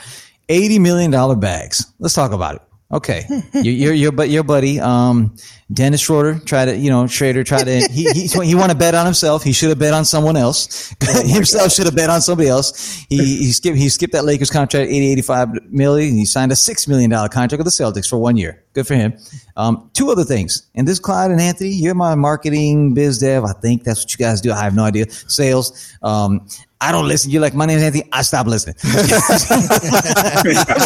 [0.48, 1.92] $80 million bags.
[1.98, 2.62] Let's talk about it.
[2.94, 3.26] Okay.
[3.54, 5.34] your, your, your, your buddy, um,
[5.72, 8.94] Dennis Schroeder tried to, you know, Schrader tried to, he, he, he want to bet
[8.94, 9.42] on himself.
[9.42, 10.94] He should have bet on someone else.
[11.02, 13.04] Oh himself should have bet on somebody else.
[13.08, 16.14] He, he skipped, he skipped that Lakers contract, 80, 85 million.
[16.14, 18.62] He signed a $6 million contract with the Celtics for one year.
[18.74, 19.18] Good for him.
[19.56, 20.68] Um, two other things.
[20.76, 23.44] And this Clyde and Anthony, you're my marketing biz dev.
[23.44, 24.52] I think that's what you guys do.
[24.52, 25.10] I have no idea.
[25.10, 25.92] Sales.
[26.02, 26.46] Um,
[26.84, 27.30] I don't listen.
[27.30, 28.06] You're like, my name is Anthony.
[28.12, 28.74] I stop listening.
[28.84, 29.08] like,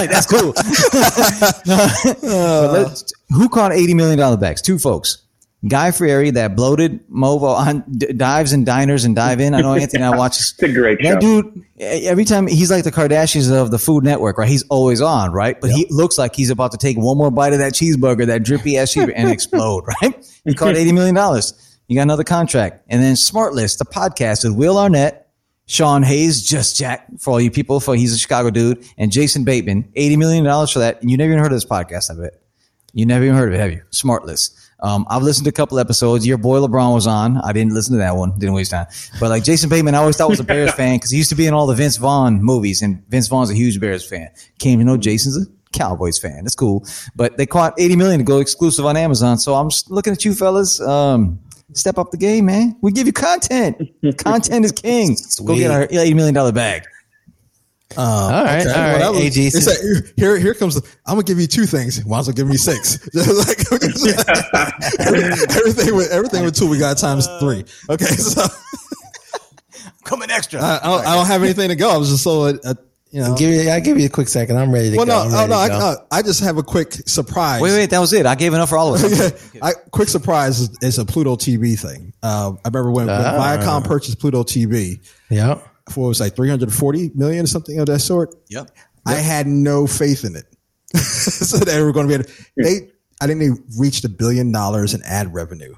[0.08, 0.52] that's cool.
[3.36, 4.62] who caught $80 million bags?
[4.62, 5.24] Two folks.
[5.66, 9.54] Guy Fieri, that bloated Movo on d- dives and diners and dive in.
[9.54, 10.36] I know Anthony and I watch.
[10.38, 11.42] it's a great that show.
[11.42, 11.64] dude.
[11.80, 14.48] Every time he's like the Kardashians of the Food Network, right?
[14.48, 15.60] He's always on, right?
[15.60, 15.78] But yep.
[15.78, 18.78] he looks like he's about to take one more bite of that cheeseburger, that drippy
[18.78, 20.14] ass cheeseburger, and explode, right?
[20.44, 21.54] He caught eighty million dollars.
[21.88, 25.27] You got another contract, and then SmartLess, the podcast with Will Arnett,
[25.68, 27.78] Sean Hayes, just Jack for all you people.
[27.78, 31.00] For he's a Chicago dude, and Jason Bateman, eighty million dollars for that.
[31.00, 32.40] And you never even heard of this podcast, I bet.
[32.94, 33.82] You never even heard of it, have you?
[33.92, 34.50] SmartLess.
[34.80, 36.26] Um, I've listened to a couple episodes.
[36.26, 37.36] Your boy LeBron was on.
[37.38, 38.32] I didn't listen to that one.
[38.38, 38.86] Didn't waste time.
[39.20, 41.36] But like Jason Bateman, I always thought was a Bears fan because he used to
[41.36, 44.30] be in all the Vince Vaughn movies, and Vince Vaughn's a huge Bears fan.
[44.58, 46.44] Came to know Jason's a Cowboys fan.
[46.44, 46.86] That's cool.
[47.14, 49.38] But they caught 80 million to go exclusive on Amazon.
[49.38, 50.80] So I'm just looking at you fellas.
[50.80, 51.40] Um,
[51.72, 52.76] step up the game, man.
[52.80, 53.90] We give you content.
[54.18, 55.16] content is king.
[55.16, 55.46] Sweet.
[55.46, 56.84] Go get our $80 million bag.
[57.96, 58.70] Uh, all right, okay.
[58.70, 58.98] all right.
[59.00, 59.50] Well, was, AG.
[59.66, 60.74] Like, here, here comes.
[60.74, 62.04] The, I'm gonna give you two things.
[62.04, 63.02] Might as well give me six.
[63.14, 63.60] like,
[65.56, 67.64] everything with everything with two, we got times three.
[67.88, 68.46] Okay, so
[70.04, 70.60] coming extra.
[70.60, 71.90] I, I, don't, I, don't, have anything to go.
[71.90, 72.42] I was just so.
[72.42, 72.74] Uh,
[73.10, 74.56] you know, give you, I give you a quick second.
[74.56, 75.12] I'm ready to well, go.
[75.12, 77.60] Well, no, no, I, no, I just have a quick surprise.
[77.62, 78.26] Wait, wait, that was it.
[78.26, 79.54] I gave enough for all of us.
[79.54, 82.12] yeah, I, quick surprise is, is, a Pluto TV thing.
[82.22, 83.56] Uh, I remember when, when ah.
[83.58, 85.00] Viacom purchased Pluto TV.
[85.30, 88.34] Yeah for it was like 340 million or something of that sort.
[88.48, 88.70] Yep.
[89.06, 90.46] I had no faith in it.
[90.96, 92.90] so they were going to be able to, they,
[93.20, 95.74] I didn't even reach the billion dollars in ad revenue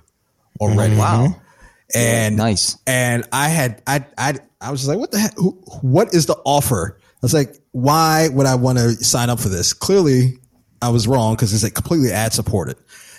[0.60, 0.94] already.
[0.94, 1.00] Mm-hmm.
[1.00, 1.36] Wow.
[1.94, 2.76] And nice.
[2.86, 5.34] And I had, I, I, I was just like, what the heck?
[5.36, 5.50] Who,
[5.82, 6.99] what is the offer?
[7.22, 9.72] I was like, why would I want to sign up for this?
[9.72, 10.38] Clearly
[10.80, 12.76] I was wrong because it's like completely ad supported.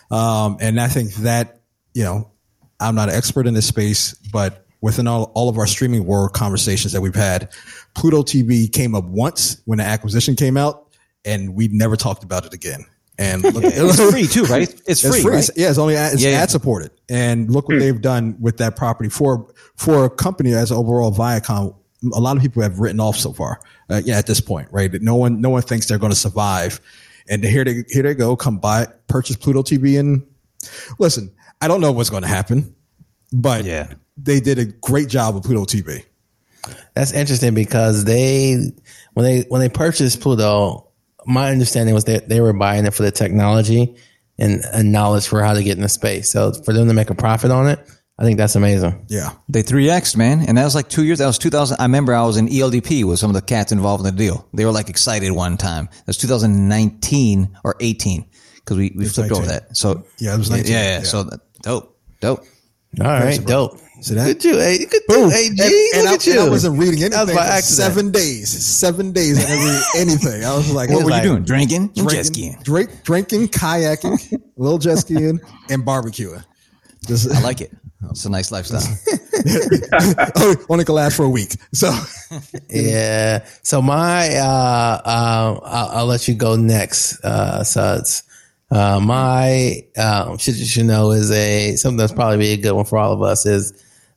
[0.09, 1.61] Um, and I think that,
[1.93, 2.31] you know,
[2.79, 6.29] I'm not an expert in this space, but within all, all of our streaming war
[6.29, 7.51] conversations that we've had,
[7.93, 10.87] Pluto TV came up once when the acquisition came out,
[11.23, 12.85] and we never talked about it again.
[13.17, 14.67] And look, it's free too, right?
[14.67, 15.21] It's, it's free.
[15.21, 15.35] free.
[15.35, 15.49] Right?
[15.55, 16.31] Yeah, it's only it's yeah.
[16.31, 16.91] ad supported.
[17.07, 17.81] And look what hmm.
[17.81, 21.75] they've done with that property for for a company as overall Viacom.
[22.13, 23.59] A lot of people have written off so far.
[23.89, 24.91] Uh, yeah, at this point, right?
[25.01, 26.81] No one no one thinks they're going to survive.
[27.29, 30.25] And here they here they go, come buy purchase Pluto TV and
[30.99, 31.31] listen.
[31.61, 32.75] I don't know what's going to happen,
[33.31, 36.03] but yeah they did a great job with Pluto TV.
[36.93, 38.71] That's interesting because they
[39.13, 40.91] when they when they purchased Pluto,
[41.25, 43.95] my understanding was that they were buying it for the technology
[44.37, 46.31] and, and knowledge for how to get into space.
[46.31, 47.79] So for them to make a profit on it,
[48.19, 49.05] I think that's amazing.
[49.09, 49.31] Yeah.
[49.49, 50.41] They 3X, man.
[50.47, 51.19] And that was like two years.
[51.19, 51.77] That was 2000.
[51.79, 54.47] I remember I was in ELDP with some of the cats involved in the deal.
[54.53, 55.85] They were like excited one time.
[55.85, 59.37] That was 2019 or 18 because we, we flipped 19.
[59.37, 59.75] over that.
[59.75, 60.71] So yeah, it was 19.
[60.71, 60.81] Yeah.
[60.83, 61.03] yeah, yeah.
[61.03, 61.29] So
[61.63, 61.97] dope.
[62.19, 62.45] Dope.
[62.99, 63.43] All right.
[63.43, 63.79] Dope.
[64.01, 64.25] See that?
[64.25, 65.31] Good you, hey, good Boom.
[65.31, 65.49] AG.
[65.49, 68.49] And, and, I, and I, wasn't reading anything for seven days.
[68.49, 70.43] Seven days I didn't read anything.
[70.43, 71.43] I was like, what were like, you doing?
[71.43, 75.39] Drinking, drinking, jet skiing, drink, drinking, kayaking, little jet skiing,
[75.69, 76.43] and barbecuing.
[77.07, 77.71] Just, I like it.
[78.09, 78.81] It's a nice lifestyle.
[80.35, 81.55] oh, only can last for a week.
[81.73, 81.91] So,
[82.69, 83.45] yeah.
[83.63, 88.23] So my, uh, uh, I'll, I'll, let you go next, uh, Suds.
[88.69, 92.85] Uh, my, um, shit you know is a, something that's probably be a good one
[92.85, 93.73] for all of us is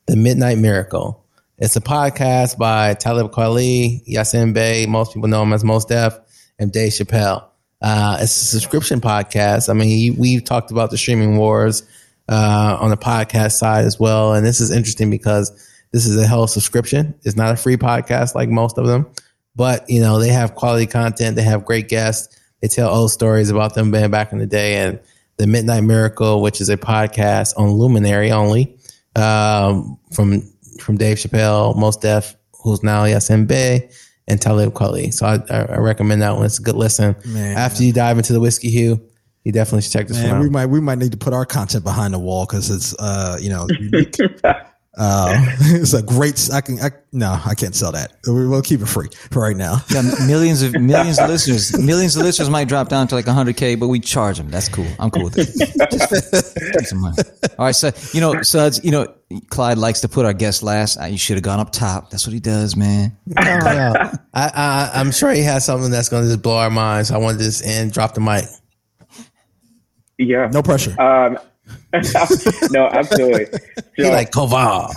[0.06, 1.24] the Midnight Miracle.
[1.58, 4.86] It's a podcast by Talib Kweli, Yasin Bey.
[4.86, 6.18] Most people know him as Mos Def,
[6.58, 7.44] and Dave Chappelle.
[7.80, 9.68] Uh, it's a subscription podcast.
[9.68, 11.82] I mean, we've talked about the streaming wars
[12.28, 14.34] uh, on the podcast side as well.
[14.34, 15.50] And this is interesting because
[15.92, 17.14] this is a hell subscription.
[17.22, 19.06] It's not a free podcast like most of them,
[19.54, 21.36] but you know, they have quality content.
[21.36, 22.40] They have great guests.
[22.60, 25.00] They tell old stories about them being back in the day and
[25.36, 28.78] the Midnight Miracle, which is a podcast on Luminary only
[29.16, 30.42] um, from
[30.80, 33.90] from Dave Chappelle, Mos Def, who's now Yasin Bey,
[34.26, 35.12] and Talib Kweli.
[35.12, 36.44] So I, I, recommend that one.
[36.44, 37.14] It's a good listen.
[37.26, 39.00] Man, After you dive into the Whiskey Hue,
[39.44, 40.42] you definitely should check this man, one out.
[40.42, 43.38] We might we might need to put our content behind the wall because it's uh
[43.40, 44.16] you know unique.
[44.96, 46.48] Uh, it's a great.
[46.52, 46.78] I can.
[46.78, 48.12] I, no, I can't sell that.
[48.28, 49.78] We- We'll keep it free for right now.
[49.90, 51.76] yeah, millions of millions of listeners.
[51.76, 54.52] Millions of listeners might drop down to like 100k, but we charge them.
[54.52, 54.86] That's cool.
[55.00, 55.48] I'm cool with it.
[55.90, 57.16] Just some money.
[57.58, 59.12] All right, so you know, Suds, you know,
[59.50, 60.96] Clyde likes to put our guests last.
[61.00, 62.10] Uh, You should have gone up top.
[62.10, 63.16] That's what he does, man.
[63.26, 63.94] No, no.
[64.32, 67.10] I, I, I'm sure he has something that's going to just blow our minds.
[67.10, 68.44] I want to just end, drop the mic.
[70.18, 70.48] Yeah.
[70.52, 70.98] No pressure.
[71.00, 71.38] Um,
[72.70, 73.46] no, absolutely.
[73.96, 74.94] He So, like Koval.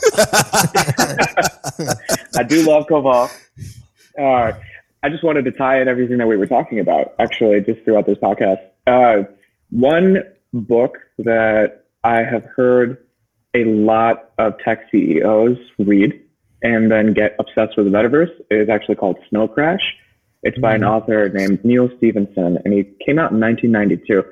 [2.37, 3.31] I do love Koval.
[4.19, 4.51] Uh,
[5.03, 8.05] I just wanted to tie in everything that we were talking about, actually, just throughout
[8.05, 8.59] this podcast.
[8.85, 9.23] Uh,
[9.69, 12.97] one book that I have heard
[13.53, 16.19] a lot of tech CEOs read
[16.63, 19.95] and then get obsessed with the metaverse is actually called Snow Crash.
[20.43, 24.23] It's by an author named Neal Stephenson, and he came out in 1992.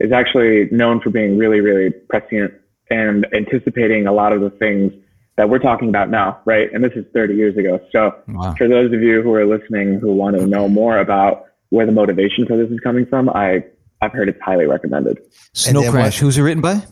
[0.00, 2.54] Is actually known for being really, really prescient
[2.90, 4.92] and anticipating a lot of the things
[5.36, 6.72] that we're talking about now, right?
[6.72, 7.80] And this is 30 years ago.
[7.92, 8.54] So Wow.
[8.56, 11.92] for those of you who are listening who want to know more about where the
[11.92, 13.64] motivation for this is coming from, I
[14.00, 15.18] I've heard it's highly recommended.
[15.54, 16.18] Snow Crash.
[16.18, 16.82] Who's it written by?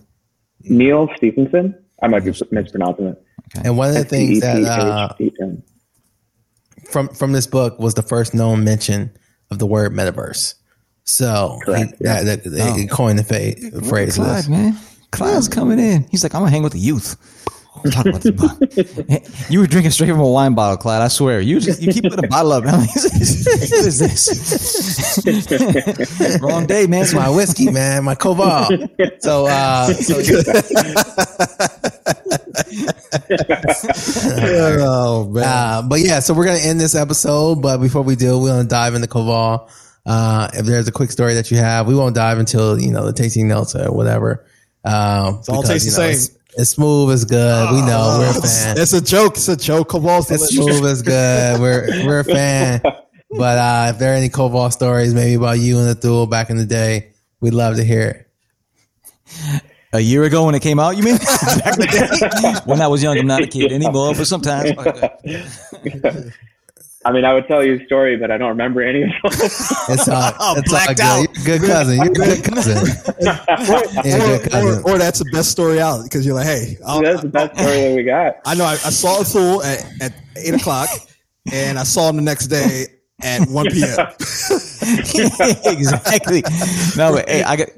[0.63, 1.75] Neal Stephenson.
[2.03, 3.23] I might be mispronouncing it.
[3.65, 5.15] And one of the things that uh,
[6.91, 9.17] from from this book was the first known mention
[9.51, 10.55] of the word metaverse.
[11.07, 12.23] So he, yeah.
[12.23, 13.55] that, that, he coined the fa-
[13.89, 14.17] phrase.
[14.17, 14.77] Clyde, man.
[15.13, 16.05] Clyde's coming in.
[16.11, 17.17] He's like, I'm gonna hang with the youth.
[17.91, 21.03] Talk about this you were drinking straight from a wine bottle, Clyde.
[21.03, 21.41] I swear.
[21.41, 22.65] You just you keep putting a bottle up.
[22.67, 24.29] I'm like, what is this?
[26.43, 27.03] Wrong day, man.
[27.03, 28.67] It's my whiskey, man, my Koval.
[29.23, 30.17] So, uh, so
[34.83, 35.45] oh man.
[35.45, 37.63] Uh, but yeah, so we're gonna end this episode.
[37.63, 39.71] But before we do, we're gonna dive into Koval.
[40.07, 43.05] Uh, if there's a quick story that you have, we won't dive until you know
[43.07, 44.47] the tasting notes or whatever.
[44.85, 46.11] Um, all because, tastes you the same.
[46.13, 47.73] It's, it's smooth, it's good.
[47.73, 48.79] we know we're a fan.
[48.79, 49.35] It's a joke.
[49.37, 49.91] It's a joke.
[49.91, 51.61] Koval's It's smooth, it's good.
[51.61, 52.81] We're we're a fan.
[53.29, 56.49] But uh, if there are any Koval stories, maybe about you and the duel back
[56.49, 59.63] in the day, we'd love to hear it.
[59.93, 61.17] A year ago when it came out, you mean?
[61.19, 61.87] Back in the
[62.43, 62.61] day?
[62.71, 64.73] when I was young, I'm not a kid anymore, but sometimes.
[67.07, 69.19] I mean, I would tell you a story, but I don't remember any of them.
[69.89, 71.01] It's all, Oh, it's all blacked good.
[71.01, 71.29] out.
[71.47, 71.97] You're a good cousin.
[71.97, 72.77] You're a good cousin.
[73.21, 74.83] You're a good or, cousin.
[74.85, 77.55] or, or that's the best story out because you're like, hey, I'll- That's the best
[77.59, 78.37] story that we got.
[78.45, 80.89] I know I, I saw Atul at, at eight o'clock,
[81.53, 82.87] and I saw him the next day
[83.23, 83.99] at one p.m.
[85.65, 86.43] exactly.
[86.97, 87.69] No, but hey, I got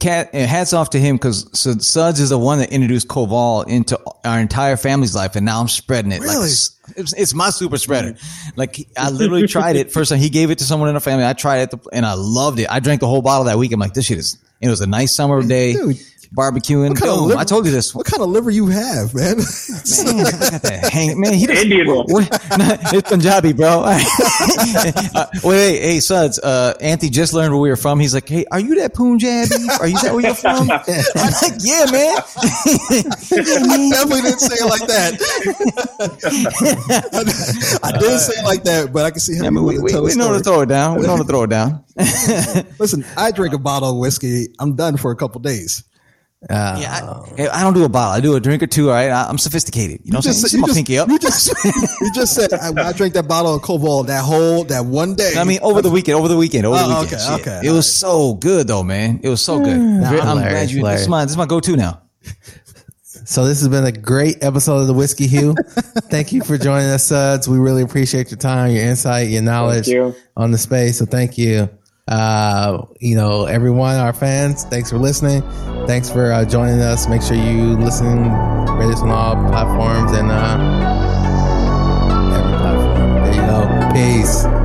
[0.00, 0.34] cat.
[0.34, 4.40] Hats off to him because so Suds is the one that introduced Koval into our
[4.40, 6.20] entire family's life, and now I'm spreading it.
[6.20, 6.46] Really?
[6.46, 8.12] it's, it's, it's my super spreader.
[8.12, 8.50] Mm-hmm.
[8.56, 10.18] Like I literally tried it first time.
[10.18, 11.24] He gave it to someone in our family.
[11.24, 12.66] I tried it and I loved it.
[12.70, 13.72] I drank the whole bottle that week.
[13.72, 14.38] I'm like, this shit is.
[14.60, 15.96] It was a nice summer day, Dude,
[16.34, 16.96] barbecuing.
[16.96, 17.28] kind of Boom.
[17.28, 17.94] liver- I told you this.
[17.94, 19.36] What kind of liver you have, man?
[19.38, 22.06] Man, I got that hang, man, he doesn't- Indian one.
[22.08, 22.40] What?
[22.58, 23.82] Nah, it's Punjabi, bro.
[23.86, 26.38] uh, wait, wait, hey, Suds.
[26.40, 28.00] Uh, Anthony just learned where we were from.
[28.00, 29.54] He's like, hey, are you that Punjabi?
[29.80, 30.62] Are you that where you're from?
[30.62, 30.86] I'm like,
[31.60, 32.16] yeah, man.
[32.18, 36.20] I definitely didn't say it like that.
[37.82, 39.74] I didn't say it like that, but I can see how I you mean, we,
[39.78, 40.98] want we, to tell we know to throw it down.
[41.00, 41.84] We know to throw it down.
[42.78, 44.48] Listen, I drink a bottle of whiskey.
[44.58, 45.84] I'm done for a couple days.
[46.48, 48.12] Uh, Yeah, I, I don't do a bottle.
[48.14, 48.88] I do a drink or two.
[48.88, 50.00] All right, I, I'm sophisticated.
[50.04, 50.42] You know what I'm saying?
[50.42, 51.08] Just, You see my pinky up.
[51.08, 51.52] you just,
[52.00, 55.34] you just said I, I drank that bottle of Koval that whole that one day.
[55.36, 57.20] I mean, over the weekend, over the weekend, over the Oh, weekend.
[57.22, 57.46] okay, Shit.
[57.46, 57.60] okay.
[57.68, 59.20] It was so good though, man.
[59.22, 59.76] It was so good.
[59.76, 60.82] I'm hilarious, glad you.
[60.84, 62.02] This is my this is my go-to now.
[63.26, 65.54] So this has been a great episode of the Whiskey Hue.
[66.10, 67.48] thank you for joining us, Suds.
[67.48, 70.16] We really appreciate your time, your insight, your knowledge you.
[70.36, 70.98] on the space.
[70.98, 71.68] So thank you.
[72.10, 75.42] Uh, you know, everyone, our fans, thanks for listening.
[75.86, 77.08] Thanks for uh, joining us.
[77.08, 78.30] Make sure you listen,
[78.76, 80.58] rate us on all platforms and uh,
[82.36, 83.22] every platform.
[83.22, 83.90] There you go.
[83.92, 84.59] Peace.